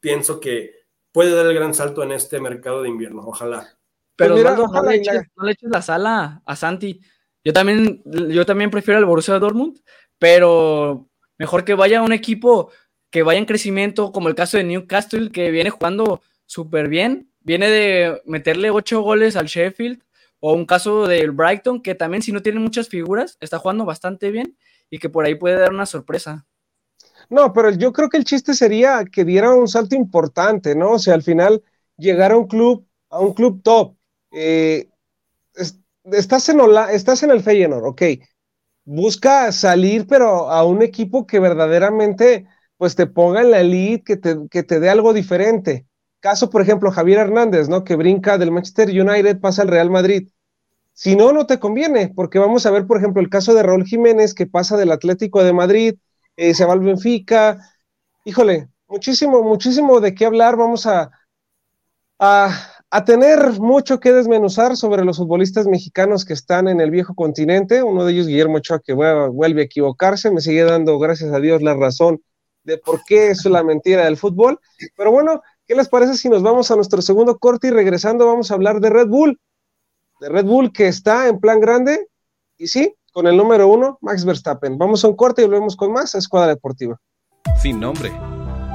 [0.00, 0.72] pienso que
[1.12, 3.22] puede dar el gran salto en este mercado de invierno.
[3.24, 3.78] Ojalá.
[4.16, 7.00] Pero pues no, le eches, la sala a Santi.
[7.44, 9.80] Yo también, yo también prefiero el Borussia Dortmund,
[10.18, 12.70] pero mejor que vaya a un equipo
[13.10, 17.30] que vaya en crecimiento, como el caso de Newcastle, que viene jugando súper bien.
[17.40, 20.02] Viene de meterle ocho goles al Sheffield
[20.46, 24.30] o un caso del Brighton, que también si no tiene muchas figuras, está jugando bastante
[24.30, 24.58] bien
[24.90, 26.46] y que por ahí puede dar una sorpresa.
[27.30, 30.90] No, pero yo creo que el chiste sería que diera un salto importante, ¿no?
[30.90, 31.62] O sea, al final
[31.96, 33.96] llegar a un club, a un club top.
[34.32, 34.90] Eh,
[36.12, 38.02] estás, en estás en el Feyenoord, ok.
[38.84, 44.16] Busca salir, pero a un equipo que verdaderamente pues te ponga en la elite, que
[44.18, 45.86] te, que te dé algo diferente.
[46.24, 47.84] Caso, por ejemplo, Javier Hernández, ¿no?
[47.84, 50.30] Que brinca del Manchester United, pasa al Real Madrid.
[50.94, 53.84] Si no, no te conviene, porque vamos a ver, por ejemplo, el caso de Raúl
[53.84, 55.96] Jiménez, que pasa del Atlético de Madrid,
[56.38, 57.58] eh, se va al Benfica.
[58.24, 60.56] Híjole, muchísimo, muchísimo de qué hablar.
[60.56, 61.10] Vamos a,
[62.18, 67.82] a, tener mucho que desmenuzar sobre los futbolistas mexicanos que están en el viejo continente.
[67.82, 71.60] Uno de ellos, Guillermo Ochoa, que vuelve a equivocarse, me sigue dando, gracias a Dios,
[71.60, 72.22] la razón
[72.62, 74.58] de por qué es la mentira del fútbol.
[74.96, 78.50] Pero bueno, ¿qué les parece si nos vamos a nuestro segundo corte y regresando vamos
[78.50, 79.38] a hablar de Red Bull?
[80.20, 82.08] de Red Bull que está en plan grande
[82.56, 84.78] y sí, con el número uno, Max Verstappen.
[84.78, 87.00] Vamos a un corte y volvemos con más a Escuadra Deportiva.
[87.60, 88.12] Sin nombre,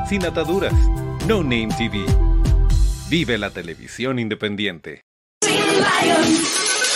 [0.08, 0.74] sin ataduras,
[1.28, 2.06] No Name TV
[3.10, 5.02] Vive la televisión independiente.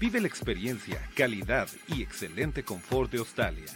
[0.00, 3.66] Vive la experiencia, calidad y excelente confort de Australia.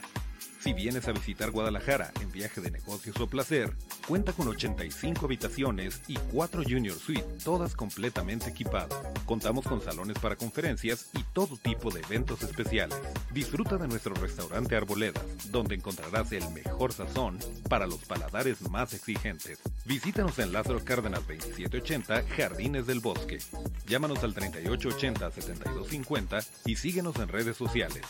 [0.61, 6.03] Si vienes a visitar Guadalajara en viaje de negocios o placer, cuenta con 85 habitaciones
[6.09, 9.01] y 4 Junior Suite, todas completamente equipadas.
[9.27, 12.99] Contamos con salones para conferencias y todo tipo de eventos especiales.
[13.33, 17.39] Disfruta de nuestro restaurante Arboledas, donde encontrarás el mejor sazón
[17.69, 19.61] para los paladares más exigentes.
[19.85, 23.39] Visítanos en Lázaro Cárdenas 2780, Jardines del Bosque.
[23.87, 28.03] Llámanos al 3880-7250 y síguenos en redes sociales.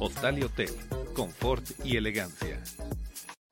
[0.00, 0.70] Hostal y Hotel,
[1.14, 2.60] confort y elegancia.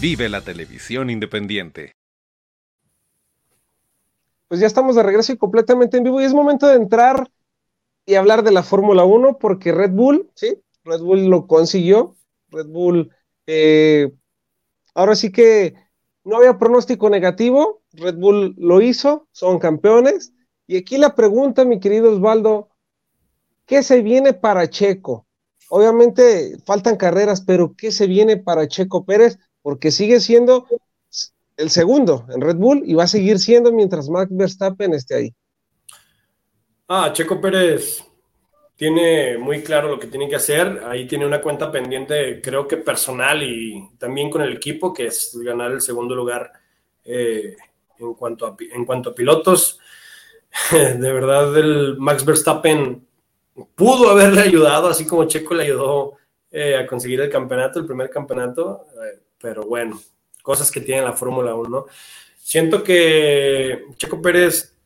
[0.00, 1.96] Vive la televisión independiente.
[4.46, 7.28] Pues ya estamos de regreso y completamente en vivo y es momento de entrar
[8.06, 12.14] y hablar de la Fórmula 1 porque Red Bull, sí, Red Bull lo consiguió.
[12.50, 13.10] Red Bull,
[13.48, 14.12] eh,
[14.94, 15.74] ahora sí que
[16.22, 20.32] no había pronóstico negativo, Red Bull lo hizo, son campeones.
[20.68, 22.68] Y aquí la pregunta, mi querido Osvaldo,
[23.66, 25.26] ¿qué se viene para Checo?
[25.70, 29.38] Obviamente faltan carreras, pero ¿qué se viene para Checo Pérez?
[29.62, 30.66] Porque sigue siendo
[31.56, 35.34] el segundo en Red Bull y va a seguir siendo mientras Max Verstappen esté ahí.
[36.88, 38.02] Ah, Checo Pérez
[38.76, 40.84] tiene muy claro lo que tiene que hacer.
[40.86, 45.36] Ahí tiene una cuenta pendiente, creo que personal y también con el equipo, que es
[45.42, 46.52] ganar el segundo lugar
[47.04, 47.56] eh,
[47.98, 49.80] en, cuanto a, en cuanto a pilotos.
[50.70, 53.04] De verdad, el Max Verstappen
[53.74, 56.14] pudo haberle ayudado, así como Checo le ayudó
[56.50, 60.00] eh, a conseguir el campeonato, el primer campeonato, eh, pero bueno,
[60.42, 61.86] cosas que tiene la Fórmula 1.
[62.36, 64.76] Siento que Checo Pérez,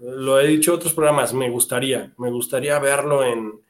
[0.00, 3.60] lo he dicho en otros programas, me gustaría, me gustaría verlo en,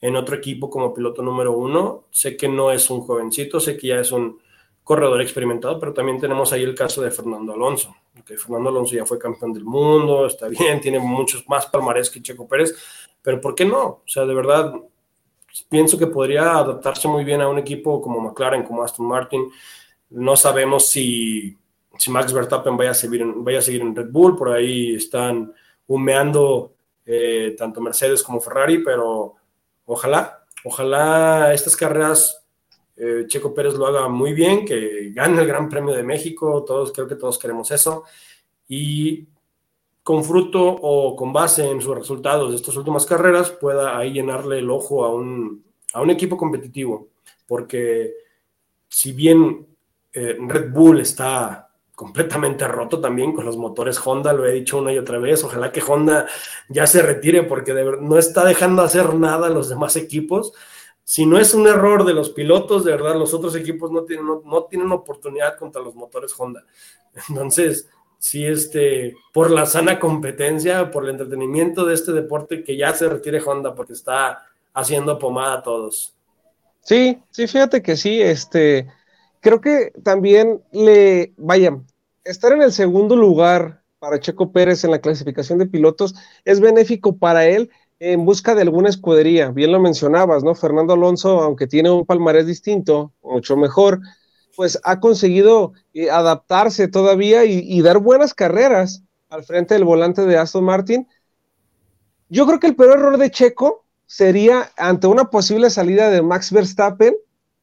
[0.00, 2.06] en otro equipo como piloto número uno.
[2.10, 4.38] Sé que no es un jovencito, sé que ya es un
[4.84, 9.06] corredor experimentado, pero también tenemos ahí el caso de Fernando Alonso, que Fernando Alonso ya
[9.06, 12.74] fue campeón del mundo, está bien, tiene muchos más palmarés que Checo Pérez,
[13.22, 13.82] pero ¿por qué no?
[13.82, 14.74] O sea, de verdad,
[15.68, 19.50] pienso que podría adaptarse muy bien a un equipo como McLaren, como Aston Martin.
[20.10, 21.56] No sabemos si,
[21.98, 25.52] si Max Verstappen vaya a, seguir vaya a seguir en Red Bull, por ahí están
[25.86, 26.74] humeando
[27.06, 29.34] eh, tanto Mercedes como Ferrari, pero
[29.86, 32.44] ojalá, ojalá estas carreras
[32.96, 36.92] eh, Checo Pérez lo haga muy bien, que gane el Gran Premio de México, todos
[36.92, 38.04] creo que todos queremos eso,
[38.68, 39.26] y
[40.04, 44.58] con fruto o con base en sus resultados de estas últimas carreras pueda ahí llenarle
[44.58, 45.64] el ojo a un,
[45.94, 47.08] a un equipo competitivo,
[47.46, 48.12] porque
[48.86, 49.66] si bien
[50.12, 54.92] eh, Red Bull está completamente roto también con los motores Honda, lo he dicho una
[54.92, 56.26] y otra vez, ojalá que Honda
[56.68, 60.52] ya se retire porque de verdad no está dejando hacer nada a los demás equipos.
[61.02, 64.26] Si no es un error de los pilotos, de verdad los otros equipos no tienen,
[64.26, 66.64] no, no tienen oportunidad contra los motores Honda.
[67.30, 67.88] Entonces,
[68.24, 73.06] sí, este, por la sana competencia, por el entretenimiento de este deporte, que ya se
[73.06, 76.14] retire Honda porque está haciendo pomada a todos.
[76.80, 78.88] Sí, sí, fíjate que sí, este,
[79.40, 81.78] creo que también le, vaya,
[82.24, 86.14] estar en el segundo lugar para Checo Pérez en la clasificación de pilotos
[86.46, 89.50] es benéfico para él en busca de alguna escudería.
[89.50, 90.54] Bien lo mencionabas, ¿no?
[90.54, 94.00] Fernando Alonso, aunque tiene un palmarés distinto, mucho mejor,
[94.56, 100.36] pues ha conseguido eh, adaptarse todavía y, dar buenas carreras al frente del volante de
[100.36, 101.08] Aston Martin.
[102.28, 106.52] Yo creo que el peor error de Checo sería ante una posible salida de Max
[106.52, 107.14] Verstappen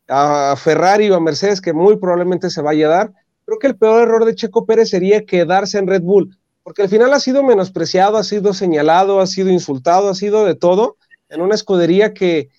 [0.08, 3.14] a Ferrari o a Mercedes, que muy probablemente se vaya a dar.
[3.46, 6.90] Creo que el peor error de Checo Pérez sería quedarse en Red Bull, porque al
[6.90, 10.98] final ha sido menospreciado, ha sido señalado, ha sido insultado, ha sido de todo
[11.30, 12.50] en una escudería que,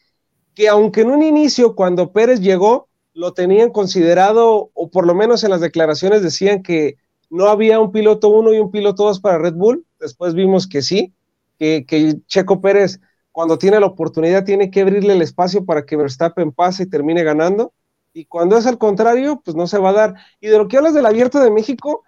[0.54, 5.44] que aunque en un inicio, cuando Pérez llegó, lo tenían considerado, o por lo menos
[5.44, 6.96] en las declaraciones decían que
[7.30, 9.86] no había un piloto uno y un piloto dos para Red Bull.
[9.98, 11.12] Después vimos que sí,
[11.58, 13.00] que, que Checo Pérez,
[13.30, 17.24] cuando tiene la oportunidad, tiene que abrirle el espacio para que Verstappen pase y termine
[17.24, 17.72] ganando.
[18.12, 20.14] Y cuando es al contrario, pues no se va a dar.
[20.40, 22.02] Y de lo que hablas del abierto de México,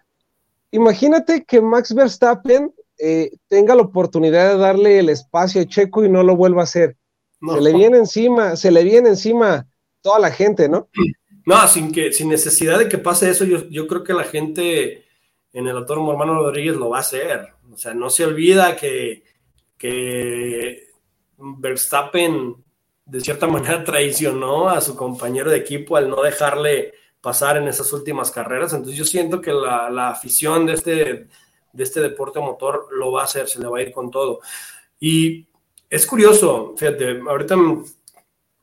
[0.70, 6.11] imagínate que Max Verstappen eh, tenga la oportunidad de darle el espacio a Checo y
[6.11, 6.96] no lo vuelva a hacer.
[7.40, 9.66] Se le viene encima, se le viene encima
[10.05, 10.90] toda la gente, ¿no?
[11.46, 15.07] No, sin que, sin necesidad de que pase eso, yo, yo creo que la gente
[15.50, 17.55] en el autónomo hermano Rodríguez lo va a hacer.
[17.72, 19.24] O sea, no se olvida que,
[19.78, 20.88] que
[21.38, 22.55] Verstappen
[23.07, 26.92] de cierta manera traicionó a su compañero de equipo al no dejarle
[27.22, 28.74] pasar en esas últimas carreras.
[28.74, 31.28] Entonces yo siento que la, la afición de este,
[31.72, 34.40] de este deporte motor lo va a hacer, se le va a ir con todo.
[35.00, 35.46] Y
[35.88, 37.57] es curioso, fíjate, ahorita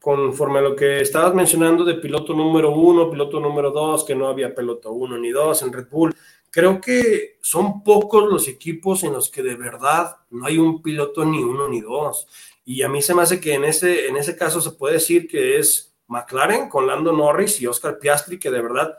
[0.01, 4.27] conforme a lo que estabas mencionando de piloto número uno, piloto número dos, que no
[4.27, 6.15] había piloto uno ni dos en Red Bull,
[6.49, 11.23] creo que son pocos los equipos en los que de verdad no hay un piloto
[11.23, 12.27] ni uno ni dos.
[12.65, 15.27] Y a mí se me hace que en ese, en ese caso se puede decir
[15.27, 18.97] que es McLaren con Lando Norris y Oscar Piastri, que de verdad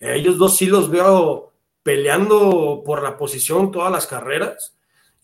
[0.00, 4.77] ellos dos sí los veo peleando por la posición todas las carreras.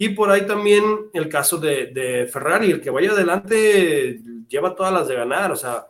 [0.05, 0.84] Y por ahí también
[1.14, 5.50] el caso de, Ferrari, el que vaya adelante lleva todas las de ganar.
[5.50, 5.86] O sea,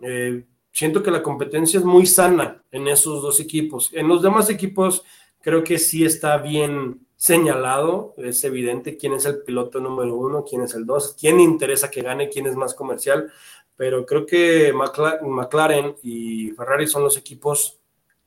[0.00, 3.90] eh, siento que la competencia es muy sana en esos dos equipos.
[3.92, 5.02] En los demás equipos
[5.40, 10.62] creo que sí está bien señalado, es evidente quién es el piloto número uno, quién
[10.62, 13.32] es el dos, quién interesa que gane, quién es más comercial,
[13.76, 17.80] pero creo que McLaren y Ferrari son los equipos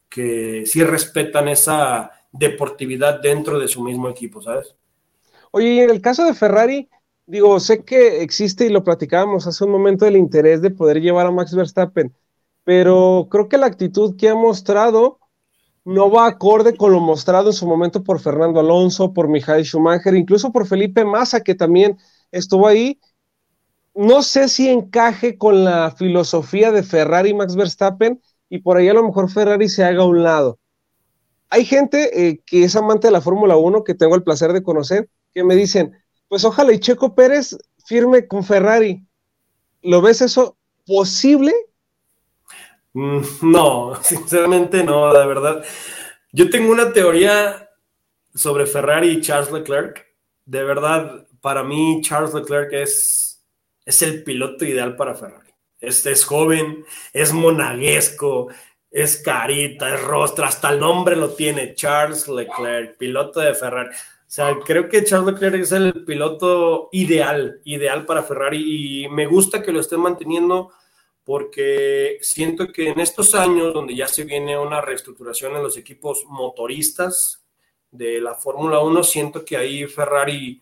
[0.10, 4.76] que sí respetan esa deportividad dentro de su mismo equipo, ¿sabes?
[5.52, 6.90] Oye, en el caso de Ferrari,
[7.26, 11.26] digo, sé que existe y lo platicábamos hace un momento el interés de poder llevar
[11.28, 12.14] a Max Verstappen,
[12.64, 15.20] pero creo que la actitud que ha mostrado
[15.86, 20.16] no va acorde con lo mostrado en su momento por Fernando Alonso, por Michael Schumacher,
[20.16, 21.98] incluso por Felipe Massa, que también
[22.32, 23.00] estuvo ahí.
[23.96, 28.90] No sé si encaje con la filosofía de Ferrari y Max Verstappen, y por ahí
[28.90, 30.60] a lo mejor Ferrari se haga a un lado.
[31.50, 34.64] Hay gente eh, que es amante de la Fórmula 1, que tengo el placer de
[34.64, 35.10] conocer,
[35.40, 39.02] que me dicen, pues ojalá y Checo Pérez firme con Ferrari.
[39.82, 41.54] ¿Lo ves eso posible?
[42.92, 45.64] Mm, no, sinceramente no, la verdad.
[46.34, 47.70] Yo tengo una teoría
[48.36, 50.06] sobre Ferrari y Charles Leclerc.
[50.46, 53.42] De verdad, para mí Charles Leclerc es,
[53.86, 55.54] es el piloto ideal para Ferrari.
[55.80, 56.84] Este es joven,
[57.14, 58.50] es monaguesco,
[58.92, 63.96] es carita, es rostro, hasta el nombre lo tiene, Charles Leclerc, piloto de Ferrari.
[64.30, 69.64] Sea, creo que Charles Leclerc es el piloto ideal, ideal para Ferrari y me gusta
[69.64, 70.70] que lo estén manteniendo
[71.24, 76.26] porque siento que en estos años donde ya se viene una reestructuración en los equipos
[76.28, 77.44] motoristas
[77.90, 80.62] de la Fórmula 1, siento que ahí Ferrari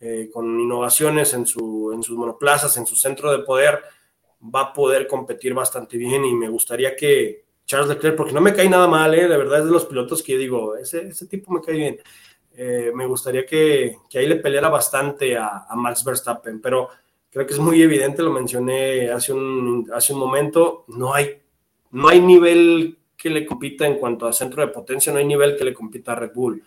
[0.00, 3.80] eh, con innovaciones en, su, en sus monoplazas, en su centro de poder,
[4.54, 8.52] va a poder competir bastante bien y me gustaría que Charles Leclerc, porque no me
[8.52, 9.26] cae nada mal, ¿eh?
[9.26, 12.00] de verdad es de los pilotos que digo, ese, ese tipo me cae bien.
[12.60, 16.88] Eh, me gustaría que, que, ahí le peleara bastante a, a, Max Verstappen, pero
[17.30, 21.40] creo que es muy evidente, lo mencioné hace un, hace un momento, no hay,
[21.92, 25.56] no hay nivel que le compita en cuanto a centro de potencia, no hay nivel
[25.56, 26.60] que le compita a Red Bull.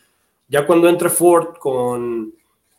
[0.47, 2.35] Ya cuando entre Ford con,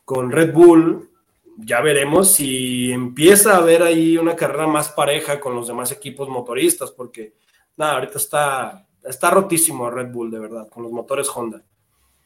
[0.06, 1.10] con Red Bull,
[1.58, 6.30] ya veremos si empieza a haber ahí una carrera más pareja con los demás equipos
[6.30, 7.34] motoristas, porque
[7.76, 11.62] nada, ahorita está, está rotísimo Red Bull, de verdad, con los motores Honda.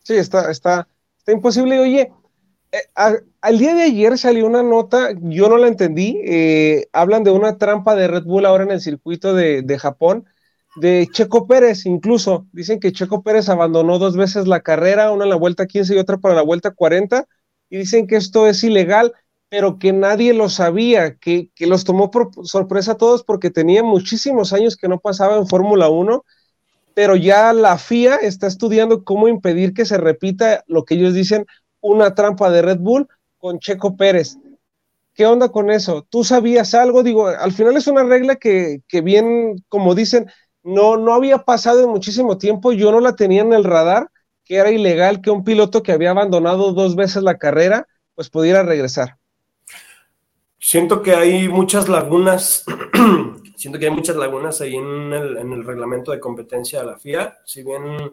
[0.07, 0.87] Sí, está, está,
[1.19, 1.81] está imposible.
[1.81, 2.13] Oye,
[2.71, 2.79] eh,
[3.41, 7.59] al día de ayer salió una nota, yo no la entendí, eh, hablan de una
[7.59, 10.25] trampa de Red Bull ahora en el circuito de, de Japón,
[10.77, 12.47] de Checo Pérez incluso.
[12.53, 15.99] Dicen que Checo Pérez abandonó dos veces la carrera, una en la vuelta 15 y
[15.99, 17.27] otra para la vuelta 40,
[17.69, 19.13] y dicen que esto es ilegal
[19.49, 23.83] pero que nadie lo sabía, que, que, los tomó por sorpresa a todos porque tenía
[23.83, 26.25] muchísimos años que no pasaba en Fórmula 1,
[26.97, 31.45] pero ya la FIA está estudiando cómo impedir que se repita lo que ellos dicen,
[31.83, 34.39] una trampa de Red Bull con Checo Pérez.
[35.13, 36.07] ¿Qué onda con eso?
[36.09, 37.03] ¿Tú sabías algo?
[37.03, 40.31] Digo, al final es una regla que, que bien, como dicen,
[40.63, 44.09] no, no había pasado en muchísimo tiempo, yo no la tenía en el radar,
[44.47, 48.63] que era ilegal que un piloto que había abandonado dos veces la carrera, pues pudiera
[48.63, 49.19] regresar.
[50.59, 52.65] siento que hay muchas lagunas,
[53.57, 56.99] siento que hay muchas lagunas ahí en el, en el, reglamento de competencia de la
[56.99, 57.39] FIA.
[57.45, 58.13] Si bien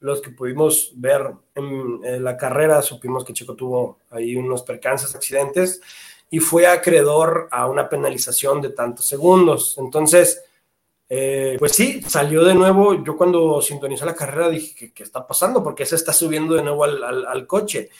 [0.00, 5.80] los que pudimos ver en, la carrera supimos que Checo tuvo ahí unos percances, accidentes
[6.30, 9.76] y fue acreedor a una penalización de tantos segundos.
[9.78, 10.42] Entonces,
[11.08, 13.02] eh, pues sí, salió de nuevo.
[13.02, 15.62] Yo cuando sintonicé la carrera dije, ¿qué, está pasando?
[15.62, 17.90] Porque se está subiendo de nuevo al coche.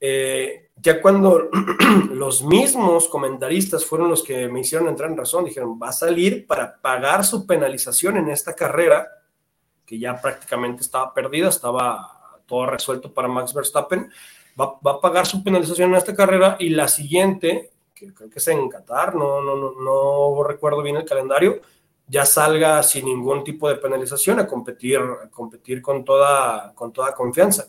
[0.00, 1.48] Eh, ya cuando
[2.10, 6.46] los mismos comentaristas fueron los que me hicieron entrar en razón, dijeron, va a salir
[6.46, 9.08] para pagar su penalización en esta carrera,
[9.86, 14.10] que ya prácticamente estaba perdida, estaba todo resuelto para Max Verstappen,
[14.60, 18.38] va, va a pagar su penalización en esta carrera y la siguiente, que creo que
[18.38, 21.62] es en Qatar, no, no, no, no recuerdo bien el calendario,
[22.08, 27.14] ya salga sin ningún tipo de penalización a competir, a competir con, toda, con toda
[27.14, 27.66] confianza.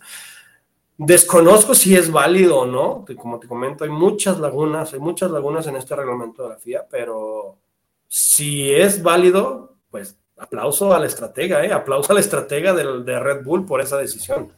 [0.97, 5.67] Desconozco si es válido o no, como te comento, hay muchas lagunas, hay muchas lagunas
[5.67, 7.59] en este reglamento de la FIA, pero
[8.07, 11.71] si es válido, pues aplauso a la estratega, ¿eh?
[11.71, 14.51] aplauso a estratega de, de Red Bull por esa decisión.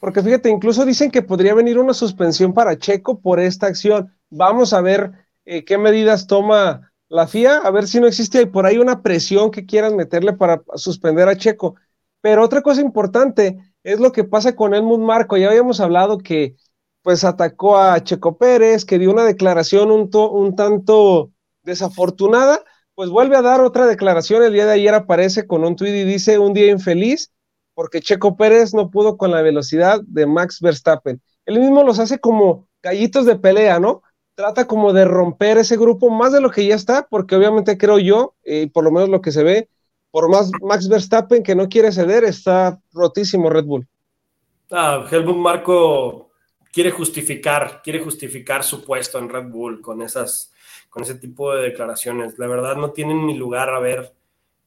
[0.00, 4.12] Porque fíjate, incluso dicen que podría venir una suspensión para Checo por esta acción.
[4.28, 5.12] Vamos a ver
[5.44, 9.50] eh, qué medidas toma la FIA, a ver si no existe por ahí una presión
[9.50, 11.76] que quieran meterle para suspender a Checo.
[12.20, 13.56] Pero otra cosa importante
[13.86, 15.36] es lo que pasa con Helmut Marco.
[15.36, 16.56] Ya habíamos hablado que
[17.02, 21.30] pues atacó a Checo Pérez, que dio una declaración un, tanto
[21.62, 22.64] desafortunada,
[22.96, 24.42] pues vuelve a dar otra declaración.
[24.42, 27.32] El día de ayer aparece con un tuit y dice un día infeliz
[27.74, 31.22] porque Checo Pérez no pudo con la velocidad de Max Verstappen.
[31.44, 34.02] Él mismo los hace como gallitos de pelea, ¿no?
[34.34, 37.98] trata como de romper ese grupo más de lo que ya está, porque obviamente creo
[37.98, 39.70] yo, y por lo menos lo que se ve,
[40.16, 43.86] por más Max Verstappen que no quiere ceder, está rotísimo Red Bull.
[44.70, 46.30] Ah, Helmut Marco
[46.72, 50.54] quiere justificar, quiere justificar su puesto en Red Bull con esas,
[50.88, 52.38] con ese tipo de declaraciones.
[52.38, 54.14] La verdad no tienen ni lugar a ver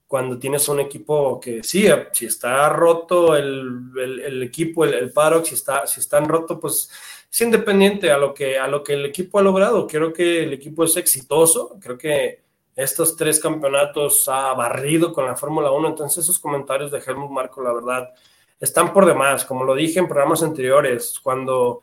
[0.05, 5.45] cuando tienes un equipo que sí, si está roto el, el, equipo, el, el paddock,
[5.45, 6.91] si, está, si están roto, pues
[7.31, 9.87] es independiente a lo, que, a lo que el equipo ha logrado.
[9.87, 11.75] Creo que el equipo es exitoso.
[11.81, 12.48] Creo que
[12.79, 15.89] estos tres campeonatos ha barrido con la Fórmula 1.
[15.89, 18.09] Entonces esos comentarios de Helmut Marco, la verdad,
[18.57, 19.43] están por demás.
[19.43, 21.81] Como lo dije en programas anteriores, cuando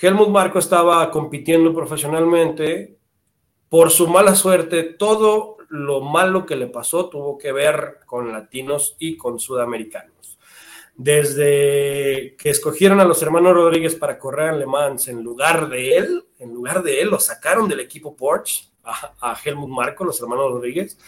[0.00, 2.96] Helmut Marco estaba compitiendo profesionalmente,
[3.68, 8.94] por su mala suerte, todo lo malo que le pasó tuvo que ver con latinos
[9.00, 10.38] y con sudamericanos.
[10.94, 15.96] Desde que escogieron a los hermanos Rodríguez para correr en Le Mans en lugar de
[15.96, 20.52] él, en lugar de él, lo sacaron del equipo Porsche a, Helmut Marco, los hermanos
[20.52, 20.98] Rodríguez,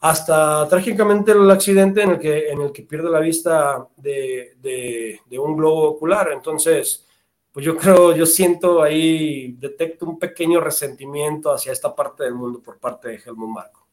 [0.00, 5.20] hasta trágicamente el accidente en el que, en el que pierde la vista de, de,
[5.26, 6.30] de un globo ocular.
[6.32, 7.06] Entonces,
[7.52, 12.60] pues yo creo, yo siento ahí, detecto un pequeño resentimiento hacia esta parte del mundo
[12.62, 13.86] por parte de Helmut Marco.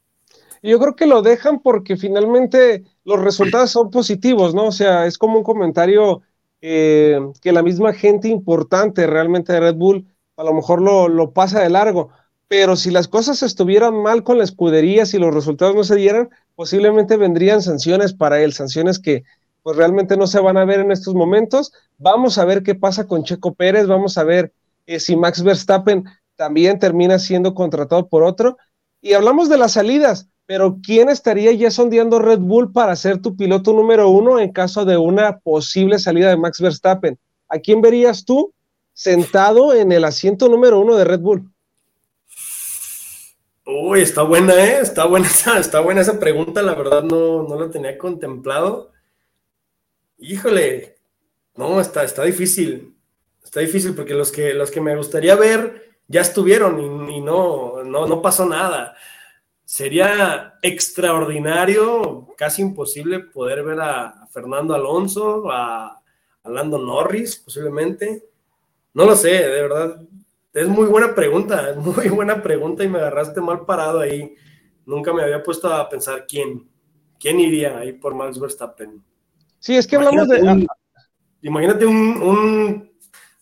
[0.62, 4.68] Yo creo que lo dejan porque finalmente los resultados son positivos, ¿no?
[4.68, 6.22] O sea, es como un comentario
[6.62, 10.08] eh, que la misma gente importante realmente de Red Bull
[10.38, 12.10] a lo mejor lo, lo, pasa de largo.
[12.48, 16.30] Pero si las cosas estuvieran mal con la escudería, si los resultados no se dieran,
[16.56, 19.24] posiblemente vendrían sanciones para él, sanciones que
[19.64, 21.74] pues realmente no se van a ver en estos momentos.
[21.98, 24.54] Vamos a ver qué pasa con Checo Pérez, vamos a ver
[24.86, 28.58] eh, si Max Verstappen también termina siendo contratado por otro.
[29.02, 33.36] Y hablamos de las salidas pero ¿quién estaría ya sondeando Red Bull para ser tu
[33.36, 37.18] piloto número uno en caso de una posible salida de Max Verstappen?
[37.50, 38.54] ¿A quién verías tú
[38.94, 41.52] sentado en el asiento número uno de Red Bull?
[43.66, 44.80] Uy, está buena, ¿eh?
[44.82, 48.92] Está buena esa, está buena esa pregunta, la verdad no, no la tenía contemplado.
[50.20, 50.96] Híjole,
[51.56, 52.96] no, está, está difícil,
[53.44, 58.08] está difícil porque los que, los que me gustaría ver ya estuvieron y, no, no,
[58.08, 58.96] no pasó nada
[59.66, 66.02] sería extraordinario, casi imposible poder ver a Fernando Alonso, a,
[66.44, 68.24] a Lando Norris, posiblemente.
[68.94, 70.02] No lo sé, de verdad.
[70.56, 74.36] Es muy buena pregunta, es muy buena pregunta y me agarraste mal parado ahí.
[74.86, 76.70] Nunca me había puesto a pensar quién,
[77.20, 79.04] quién iría ahí por Max Verstappen.
[79.60, 80.42] Sí, es que hablamos de.
[80.42, 80.68] Un,
[81.42, 82.92] imagínate un, un,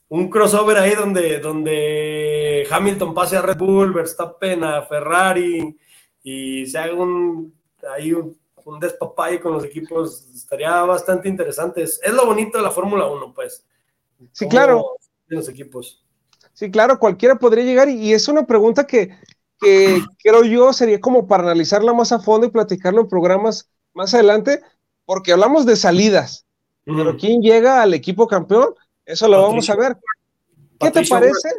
[0.07, 5.77] un, crossover ahí donde, donde Hamilton pase a Red Bull, Verstappen a Ferrari,
[6.23, 7.53] y se haga un,
[7.95, 11.83] ahí un, un despapalle con los equipos, estaría bastante interesante.
[11.83, 13.67] Es, es lo bonito de la Fórmula 1, pues.
[14.31, 14.95] Sí, claro.
[15.27, 16.02] Los equipos.
[16.53, 19.17] Sí, claro, cualquiera podría llegar y, y es una pregunta que,
[19.59, 24.13] que creo yo sería como para analizarla más a fondo y platicarlo en programas más
[24.13, 24.61] adelante,
[25.05, 26.45] porque hablamos de salidas,
[26.85, 26.97] mm.
[26.97, 28.75] pero ¿quién llega al equipo campeón?
[29.05, 29.49] Eso lo Patricio.
[29.49, 29.97] vamos a ver.
[30.79, 31.49] ¿Qué Patricio te parece?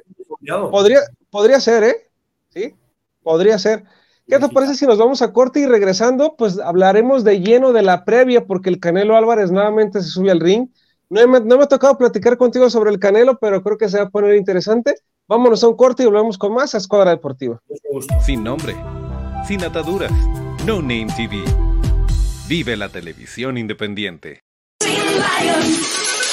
[0.71, 2.11] Podría, podría ser, ¿eh?
[2.51, 2.75] ¿Sí?
[3.23, 3.85] Podría ser.
[4.27, 7.83] ¿Qué te parece si nos vamos a corte y regresando, pues hablaremos de lleno de
[7.83, 10.69] la previa, porque el Canelo Álvarez nuevamente se sube al ring.
[11.15, 13.99] No me, no me ha tocado platicar contigo sobre el Canelo, pero creo que se
[13.99, 14.97] va a poner interesante.
[15.29, 17.61] Vámonos a un corte y volvemos con más a Escuadra Deportiva.
[18.21, 18.75] Sin nombre,
[19.47, 20.11] sin ataduras,
[20.67, 21.45] No Name TV.
[22.49, 24.41] Vive la televisión independiente.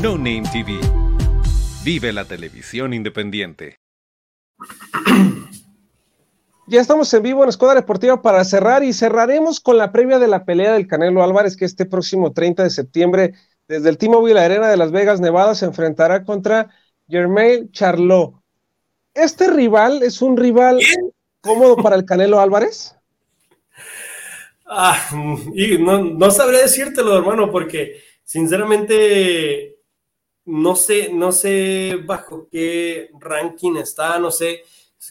[0.00, 0.78] No Name TV.
[1.84, 3.80] Vive la televisión independiente.
[6.68, 10.28] Ya estamos en vivo en Escuadra Deportiva para cerrar y cerraremos con la previa de
[10.28, 13.34] la pelea del Canelo Álvarez que este próximo 30 de septiembre
[13.66, 16.70] desde el T-Mobile Arena de Las Vegas, Nevada, se enfrentará contra
[17.08, 18.34] Germain Charlot.
[19.14, 20.78] ¿Este rival es un rival
[21.40, 22.94] cómodo para el Canelo Álvarez?
[24.64, 24.96] Ah,
[25.54, 29.77] y no, no sabré decírtelo, hermano, porque sinceramente
[30.48, 34.62] no sé, no sé bajo qué ranking está, no sé,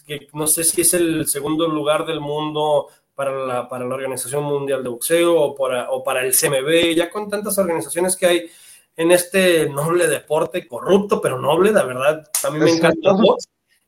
[0.04, 4.42] que, no sé si es el segundo lugar del mundo para la, para la Organización
[4.42, 8.50] Mundial de Boxeo o para, o para el CMB, ya con tantas organizaciones que hay
[8.96, 13.10] en este noble deporte, corrupto pero noble, la verdad, a mí me encanta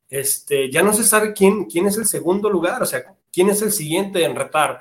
[0.08, 3.60] Este, ya no se sabe quién, quién es el segundo lugar, o sea, quién es
[3.62, 4.80] el siguiente en retar.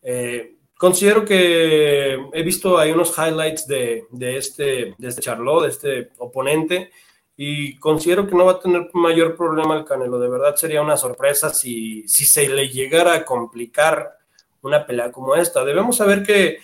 [0.00, 5.68] Eh, considero que he visto ahí unos highlights de, de, este, de este Charlot, de
[5.68, 6.90] este oponente,
[7.36, 10.18] y considero que no va a tener mayor problema el Canelo.
[10.18, 14.16] De verdad sería una sorpresa si, si se le llegara a complicar
[14.62, 15.64] una pelea como esta.
[15.64, 16.58] Debemos saber que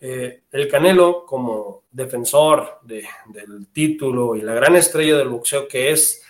[0.00, 5.90] eh, el Canelo, como defensor de, del título y la gran estrella del boxeo que
[5.90, 6.22] es,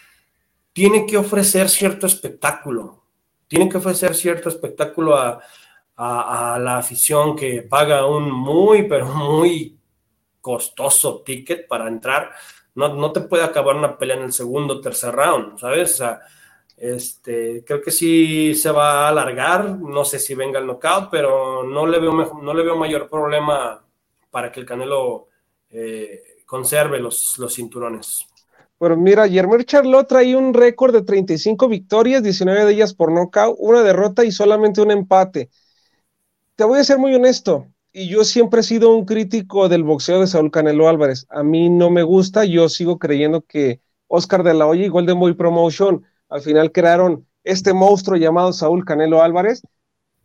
[0.72, 3.02] tiene que ofrecer cierto espectáculo.
[3.48, 5.40] Tiene que ofrecer cierto espectáculo a,
[5.98, 9.78] a, a la afición que paga un muy, pero muy
[10.40, 12.30] costoso ticket para entrar.
[12.74, 15.94] No, no te puede acabar una pelea en el segundo tercer round, ¿sabes?
[15.94, 16.20] O sea,
[16.76, 21.64] este, creo que sí se va a alargar, no sé si venga el knockout, pero
[21.64, 23.84] no le veo, mejor, no le veo mayor problema
[24.30, 25.26] para que el Canelo
[25.70, 28.24] eh, conserve los, los cinturones.
[28.78, 33.56] Bueno, mira, Germán Charlot trae un récord de 35 victorias, 19 de ellas por knockout,
[33.58, 35.50] una derrota y solamente un empate.
[36.58, 40.18] Te voy a ser muy honesto, y yo siempre he sido un crítico del boxeo
[40.18, 41.24] de Saúl Canelo Álvarez.
[41.30, 45.20] A mí no me gusta, yo sigo creyendo que Oscar de la Hoya y Golden
[45.20, 49.62] Boy Promotion al final crearon este monstruo llamado Saúl Canelo Álvarez.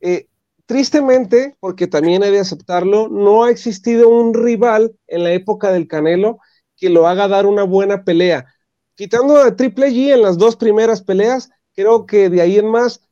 [0.02, 0.26] Eh,
[0.66, 5.88] tristemente, porque también he de aceptarlo, no ha existido un rival en la época del
[5.88, 6.40] Canelo
[6.76, 8.48] que lo haga dar una buena pelea.
[8.96, 13.08] Quitando a Triple G en las dos primeras peleas, creo que de ahí en más,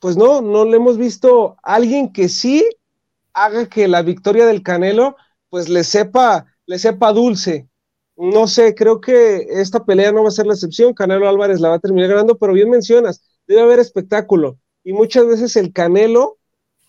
[0.00, 2.64] pues no, no le hemos visto alguien que sí
[3.34, 5.16] haga que la victoria del Canelo,
[5.50, 7.68] pues le sepa, le sepa dulce.
[8.16, 10.94] No sé, creo que esta pelea no va a ser la excepción.
[10.94, 14.58] Canelo Álvarez la va a terminar ganando, pero bien mencionas, debe haber espectáculo.
[14.84, 16.38] Y muchas veces el Canelo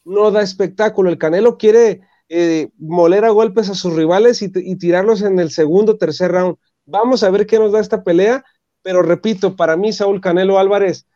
[0.04, 1.10] no da espectáculo.
[1.10, 5.52] El Canelo quiere eh, moler a golpes a sus rivales y, y, tirarlos en el
[5.52, 6.58] segundo, tercer round.
[6.86, 8.44] Vamos a ver qué nos da esta pelea,
[8.82, 11.08] pero repito, para mí Saúl Canelo Álvarez,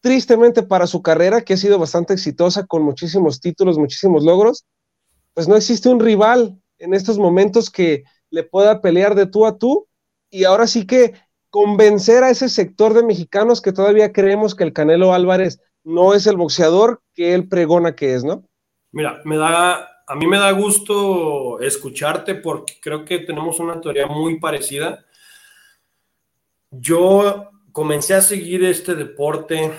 [0.00, 4.64] tristemente para su carrera, que ha sido bastante exitosa con muchísimos títulos, muchísimos logros,
[5.34, 9.58] pues no existe un rival en estos momentos que le pueda pelear de tú a
[9.58, 9.86] tú
[10.30, 11.14] y ahora sí que
[11.50, 16.26] convencer a ese sector de mexicanos que todavía creemos que el Canelo Álvarez no es
[16.26, 18.44] el boxeador que él pregona que es, ¿no?
[18.92, 24.06] Mira, me da, a mí me da gusto escucharte porque creo que tenemos una teoría
[24.06, 25.04] muy parecida.
[26.70, 29.70] Yo comencé a seguir este deporte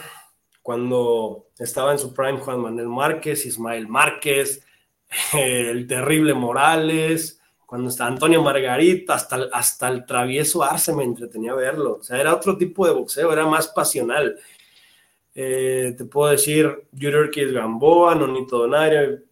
[0.61, 4.65] cuando estaba en su prime Juan Manuel Márquez, Ismael Márquez,
[5.33, 11.97] el terrible Morales, cuando está Antonio Margarita, hasta, hasta el travieso Arce me entretenía verlo.
[11.99, 14.39] O sea, era otro tipo de boxeo, era más pasional.
[15.35, 19.23] Eh, te puedo decir, Yurikis Gamboa, Nonito Donario,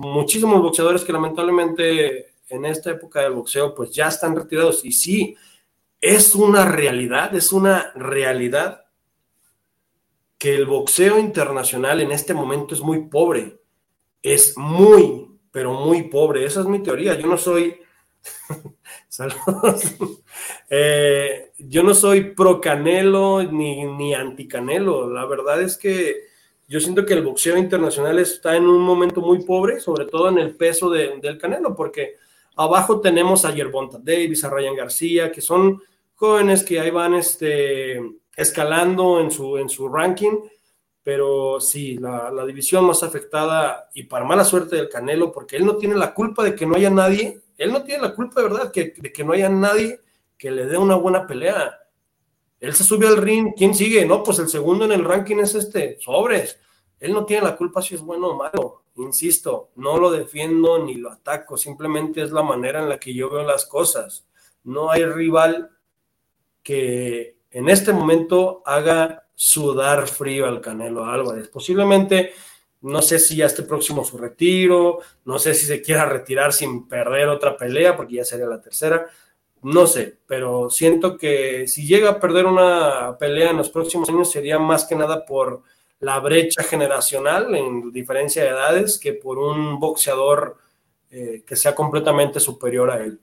[0.00, 4.84] muchísimos boxeadores que lamentablemente en esta época del boxeo pues ya están retirados.
[4.84, 5.34] Y sí,
[6.00, 8.84] es una realidad, es una realidad
[10.38, 13.60] que el boxeo internacional en este momento es muy pobre.
[14.22, 16.44] Es muy, pero muy pobre.
[16.44, 17.14] Esa es mi teoría.
[17.14, 17.78] Yo no soy.
[19.08, 19.96] Saludos.
[20.70, 25.10] Eh, yo no soy pro Canelo ni, ni anti Canelo.
[25.10, 26.30] La verdad es que
[26.68, 30.38] yo siento que el boxeo internacional está en un momento muy pobre, sobre todo en
[30.38, 32.16] el peso del Canelo, porque
[32.62, 35.82] abajo tenemos a Yerbonta Davis, a Ryan García, que son
[36.14, 38.00] jóvenes que ahí van este,
[38.36, 40.38] escalando en su, en su ranking
[41.02, 45.76] pero sí, la, división más afectada y para mala suerte del Canelo, porque él no
[45.76, 48.70] tiene la culpa de que no haya nadie, él no tiene la culpa de verdad
[48.70, 50.00] que, de que no haya nadie
[50.36, 51.78] que le dé una buena pelea.
[52.58, 54.04] Él se sube al ring, ¿quién sigue?
[54.04, 56.58] No, pues el segundo en el ranking es este, Sobres.
[57.00, 60.94] Él no tiene la culpa si es bueno o malo, insisto, no lo defiendo ni
[60.94, 64.26] lo ataco, simplemente es la manera en la que yo veo las cosas.
[64.64, 65.70] No hay rival
[66.62, 71.48] que en este momento haga sudar frío al Canelo Álvarez.
[71.48, 72.32] Posiblemente,
[72.82, 76.86] no sé si ya esté próximo su retiro, no sé si se quiera retirar sin
[76.86, 79.06] perder otra pelea, porque ya sería la tercera,
[79.62, 84.30] no sé, pero siento que si llega a perder una pelea en los próximos años
[84.30, 85.62] sería más que nada por
[86.00, 90.56] la brecha generacional en diferencia de edades que por un boxeador
[91.10, 93.20] eh, que sea completamente superior a él.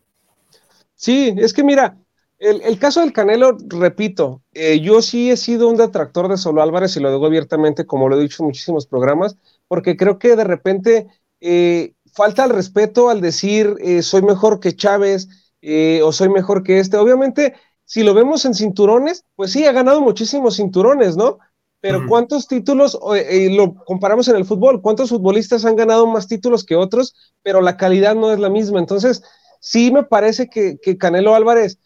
[0.95, 1.97] Sí, es que mira,
[2.37, 6.95] el, caso del Canelo, repito, eh, yo sí he sido un detractor de Solo Álvarez
[6.95, 10.43] y lo digo abiertamente, como lo he dicho en muchísimos programas, porque creo que de
[10.43, 11.07] repente
[11.41, 15.27] eh, falta el respeto al decir soy mejor que Chávez
[16.03, 16.97] o soy mejor que este.
[16.97, 17.55] Obviamente,
[17.85, 21.39] si lo vemos en cinturones, pues sí, ha ganado muchísimos cinturones, ¿no?
[21.79, 22.97] Pero ¿cuántos títulos,
[23.51, 27.77] lo comparamos en el fútbol, cuántos futbolistas han ganado más títulos que otros, pero la
[27.77, 28.79] calidad no es la misma?
[28.79, 29.21] Entonces,
[29.59, 31.79] sí me parece que, que Canelo Álvarez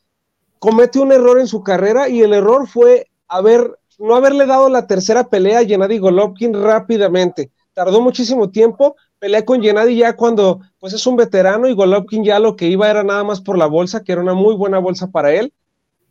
[0.60, 4.86] comete un error en su carrera y el error fue haber, no haberle dado la
[4.86, 7.52] tercera pelea a Gennady Golovkin rápidamente.
[7.74, 12.40] Tardó muchísimo tiempo, pelea con Gennady ya cuando pues es un veterano y Golovkin ya
[12.40, 15.10] lo que iba era nada más por la bolsa, que era una muy buena bolsa
[15.10, 15.52] para él.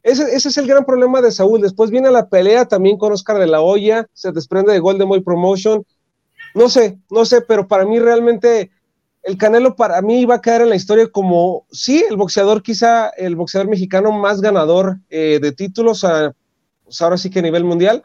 [0.03, 1.61] Ese, ese es el gran problema de Saúl.
[1.61, 5.20] Después viene la pelea también con Oscar de la Hoya, se desprende de Golden Boy
[5.20, 5.84] Promotion.
[6.55, 8.70] No sé, no sé, pero para mí realmente
[9.22, 13.09] el Canelo para mí va a quedar en la historia como, sí, el boxeador quizá,
[13.11, 16.07] el boxeador mexicano más ganador eh, de títulos,
[16.84, 18.03] pues ahora sí que a nivel mundial,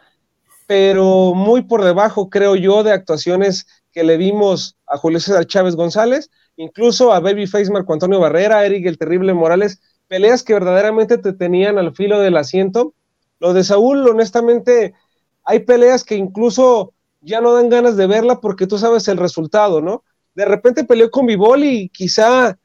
[0.68, 5.76] pero muy por debajo, creo yo, de actuaciones que le vimos a Julio César Chávez
[5.76, 11.34] González, incluso a Babyface Marco Antonio Barrera, Eric el Terrible Morales, peleas que verdaderamente te
[11.34, 12.94] tenían al filo del asiento.
[13.40, 14.94] Lo de Saúl, honestamente,
[15.44, 19.82] hay peleas que incluso ya no dan ganas de verla porque tú sabes el resultado,
[19.82, 20.04] ¿no?
[20.36, 22.60] de repente peleó con Vivol y quizá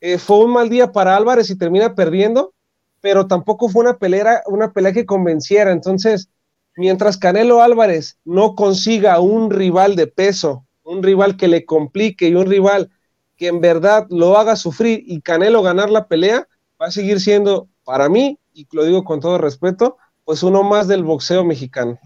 [0.00, 2.54] eh, fue un mal día para Álvarez y termina perdiendo,
[3.00, 5.72] pero tampoco fue una pelea, una pelea que convenciera.
[5.72, 6.30] Entonces,
[6.76, 12.34] mientras Canelo Álvarez no consiga un rival de peso, un rival que le complique y
[12.34, 12.90] un rival
[13.36, 16.46] que en verdad lo haga sufrir y Canelo ganar la pelea,
[16.80, 20.88] va a seguir siendo, para mí, y lo digo con todo respeto, pues uno más
[20.88, 21.98] del boxeo mexicano.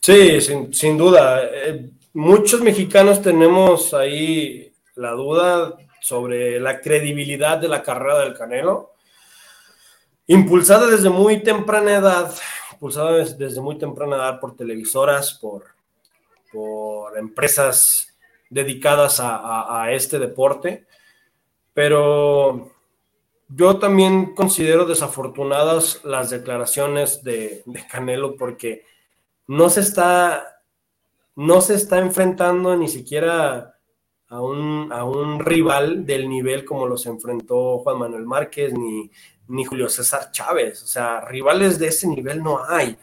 [0.00, 1.42] Sí, sin, sin duda.
[1.42, 8.92] Eh, muchos mexicanos tenemos ahí la duda sobre la credibilidad de la carrera del Canelo.
[10.28, 12.34] Impulsada desde muy temprana edad,
[12.72, 15.64] impulsada desde muy temprana edad por televisoras, por,
[16.52, 18.16] por empresas
[18.48, 20.86] dedicadas a, este deporte,
[21.74, 22.70] pero
[23.48, 28.84] yo también considero desafortunadas las declaraciones de, Canelo porque
[29.46, 30.62] no se está
[31.36, 33.74] no se está enfrentando ni siquiera
[34.28, 39.10] a un, a un rival del nivel como los enfrentó Juan Manuel Márquez ni,
[39.48, 40.82] ni Julio César Chávez.
[40.82, 42.96] O sea, rivales de ese nivel no hay.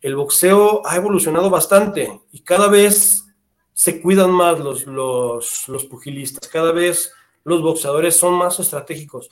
[0.00, 3.26] El boxeo ha evolucionado bastante y cada vez
[3.72, 7.12] se cuidan más los, los, los pugilistas, cada vez
[7.44, 9.30] los boxeadores son más estratégicos.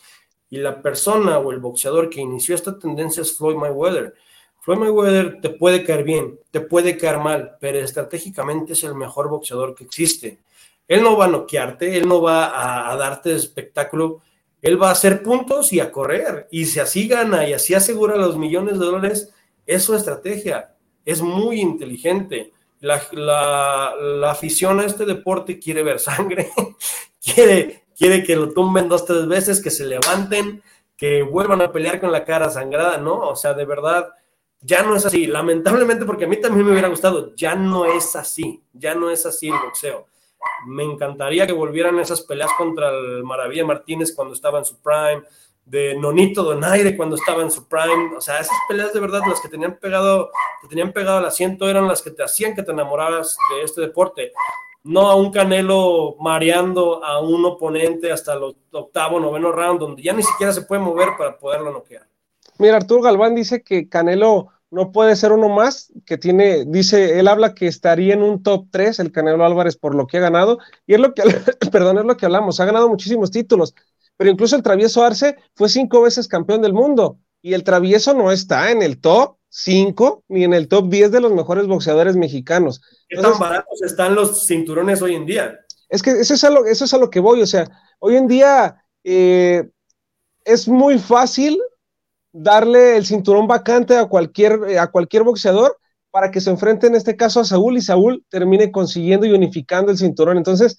[0.51, 4.15] Y la persona o el boxeador que inició esta tendencia es Floyd Mayweather.
[4.61, 9.29] Floyd Mayweather te puede caer bien, te puede caer mal, pero estratégicamente es el mejor
[9.29, 10.39] boxeador que existe.
[10.87, 14.21] Él no va a noquearte, él no va a, darte espectáculo,
[14.61, 16.49] él va a hacer puntos y a correr.
[16.51, 19.33] Y si así gana y así asegura los millones de dólares,
[19.67, 20.75] es su estrategia.
[21.05, 22.53] Es muy inteligente.
[22.81, 26.51] La, la, afición a este deporte quiere ver sangre,
[27.23, 30.61] quiere, quiere que lo tumben dos, tres veces, que se levanten,
[30.97, 33.29] que vuelvan a pelear con la cara sangrada, ¿no?
[33.29, 34.09] O sea, de verdad,
[34.61, 35.29] ya no es así.
[35.29, 39.25] Lamentablemente, porque a mí también me hubiera gustado, ya no es así, ya no es
[39.25, 40.07] así el boxeo.
[40.67, 45.23] Me encantaría que volvieran esas peleas contra el Maravilla Martínez cuando estaba en su prime,
[45.65, 48.17] de Nonito Donaire cuando estaba en su prime.
[48.17, 51.71] O sea, esas peleas de verdad, las que tenían pegado, que tenían pegado al asiento,
[51.71, 54.33] eran las que te hacían que te enamoraras de este deporte.
[54.85, 60.13] No a un Canelo mareando a un oponente hasta el octavo, noveno round, donde ya
[60.13, 62.07] ni siquiera se puede mover para poderlo noquear.
[62.59, 67.29] Mira, Arturo Galván dice que Canelo no puede ser uno más, que tiene, dice, él
[67.29, 70.59] habla que estaría en un top 3 el Canelo Álvarez por lo que ha ganado,
[70.87, 71.23] y es lo que,
[71.71, 73.75] perdón, es lo que hablamos, ha ganado muchísimos títulos,
[74.17, 78.33] pero incluso el Travieso Arce fue cinco veces campeón del mundo, y el Travieso no
[78.33, 82.81] está en el top 5 ni en el top 10 de los mejores boxeadores mexicanos.
[83.07, 85.59] ¿Qué tan baratos están los cinturones hoy en día?
[85.91, 88.17] Es que eso es a lo, eso es a lo que voy, o sea, hoy
[88.17, 89.69] en día eh,
[90.47, 91.61] es muy fácil
[92.33, 95.79] darle el cinturón vacante a cualquier, eh, a cualquier boxeador
[96.11, 99.93] para que se enfrente en este caso a Saúl y Saúl termine consiguiendo y unificando
[99.93, 100.39] el cinturón.
[100.39, 100.79] Entonces,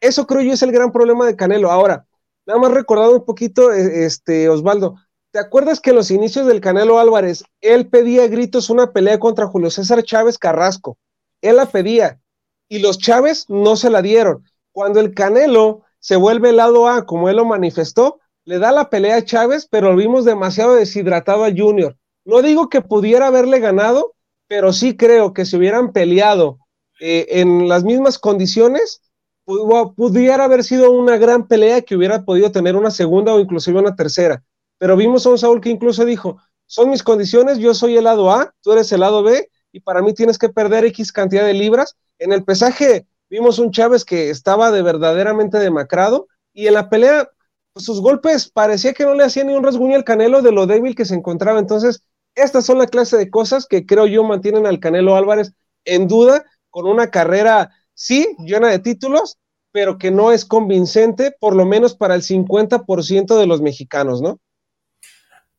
[0.00, 1.70] eso creo yo es el gran problema de Canelo.
[1.70, 2.04] Ahora,
[2.46, 4.96] nada más recordado un poquito, eh, este, Osvaldo,
[5.38, 9.20] ¿te acuerdas que en los inicios del Canelo Álvarez, él pedía a gritos una pelea
[9.20, 10.98] contra Julio César Chávez Carrasco?
[11.40, 12.20] Él la pedía
[12.68, 14.42] y los Chávez no se la dieron.
[14.72, 18.90] Cuando el Canelo se vuelve el lado A, como él lo manifestó, le da la
[18.90, 21.96] pelea a Chávez, pero lo vimos demasiado deshidratado a Junior.
[22.24, 24.16] No digo que pudiera haberle ganado,
[24.48, 26.58] pero sí creo que si hubieran peleado
[26.98, 29.02] eh, en las mismas condiciones,
[29.44, 33.94] pudiera haber sido una gran pelea que hubiera podido tener una segunda o inclusive una
[33.94, 34.42] tercera.
[34.78, 38.30] Pero vimos a un Saúl que incluso dijo, son mis condiciones, yo soy el lado
[38.30, 41.54] A, tú eres el lado B, y para mí tienes que perder X cantidad de
[41.54, 41.96] libras.
[42.18, 47.28] En el pesaje vimos un Chávez que estaba de verdaderamente demacrado, y en la pelea
[47.76, 50.94] sus golpes parecía que no le hacía ni un rasguño al Canelo de lo débil
[50.94, 51.58] que se encontraba.
[51.58, 52.02] Entonces,
[52.34, 55.52] estas son la clase de cosas que creo yo mantienen al Canelo Álvarez
[55.84, 59.38] en duda, con una carrera, sí, llena de títulos,
[59.72, 64.38] pero que no es convincente, por lo menos para el 50% de los mexicanos, ¿no?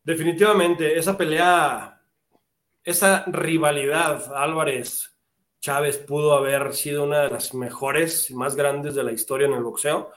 [0.04, 2.02] Definitivamente, esa pelea,
[2.84, 5.16] esa rivalidad Álvarez
[5.60, 9.54] Chávez pudo haber sido una de las mejores y más grandes de la historia en
[9.54, 10.12] el boxeo.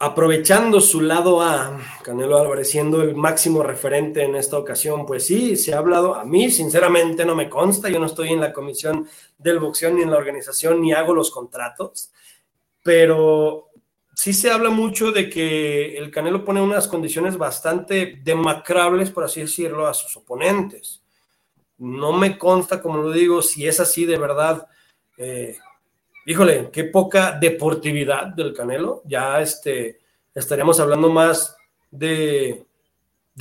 [0.00, 5.56] Aprovechando su lado A, Canelo Álvarez siendo el máximo referente en esta ocasión, pues sí,
[5.56, 9.06] se ha hablado, a mí sinceramente no me consta, yo no estoy en la comisión
[9.38, 12.12] del boxeo ni en la organización ni hago los contratos,
[12.82, 13.70] pero
[14.22, 19.40] sí se habla mucho de que el Canelo pone unas condiciones bastante demacrables, por así
[19.40, 21.02] decirlo, a sus oponentes.
[21.78, 24.68] No me consta, como lo digo, si es así de verdad.
[25.18, 25.56] Eh,
[26.24, 29.02] híjole, qué poca deportividad del Canelo.
[29.06, 29.98] Ya este,
[30.32, 31.56] estaríamos hablando más
[31.90, 32.64] de,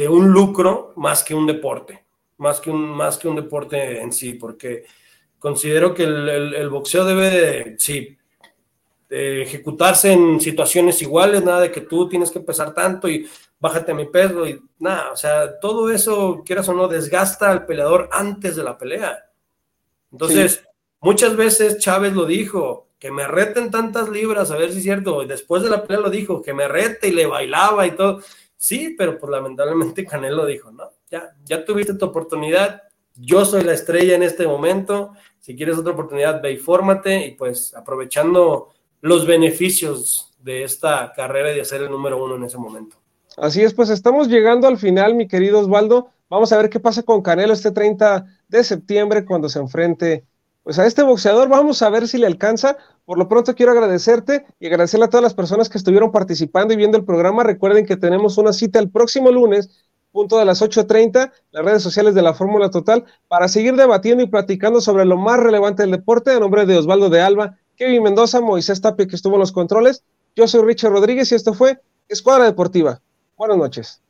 [0.10, 2.06] un lucro más que un deporte,
[2.38, 4.86] más que un, más que un deporte en sí, porque
[5.38, 8.18] considero que el, boxeo debe de, sí,
[9.12, 13.28] ejecutarse en situaciones iguales, nada de que tú tienes que pesar tanto y
[13.60, 17.66] bájate a mi peso y nada, o sea, todo eso, quieras o no, desgasta al
[17.66, 19.26] peleador antes de la pelea.
[20.12, 20.64] Entonces,
[21.04, 25.26] Muchas veces Chávez lo dijo, que me reten tantas libras, a ver si es cierto.
[25.26, 28.22] Después de la pelea lo dijo, que me rete y le bailaba y todo.
[28.56, 32.84] Sí, pero pues lamentablemente Canelo dijo, no, ya, ya tuviste tu oportunidad.
[33.16, 35.14] Yo soy la estrella en este momento.
[35.40, 37.26] Si quieres otra oportunidad, ve y fórmate.
[37.26, 38.70] Y pues aprovechando
[39.02, 42.98] los beneficios de esta carrera y de ser el número uno en ese momento.
[43.38, 46.10] Así es, pues estamos llegando al final, mi querido Osvaldo.
[46.30, 50.26] Vamos a ver qué pasa con Canelo este 30 de septiembre cuando se enfrente
[50.64, 52.78] pues a este boxeador vamos a ver si le alcanza.
[53.06, 56.78] Por lo pronto quiero agradecerte y agradecerle a todas las personas que estuvieron participando y
[56.78, 57.44] viendo el programa.
[57.44, 62.14] Recuerden que tenemos una cita el próximo lunes punto de las 8.30, las redes sociales
[62.14, 66.32] de la Fórmula Total, para seguir debatiendo y platicando sobre lo más relevante del deporte,
[66.32, 70.04] a nombre de Osvaldo de Alba, Kevin Mendoza, Moisés Tapia, que estuvo en los controles.
[70.36, 73.02] Yo soy Richard Rodríguez y esto fue Escuadra Deportiva.
[73.36, 74.04] Buenas noches.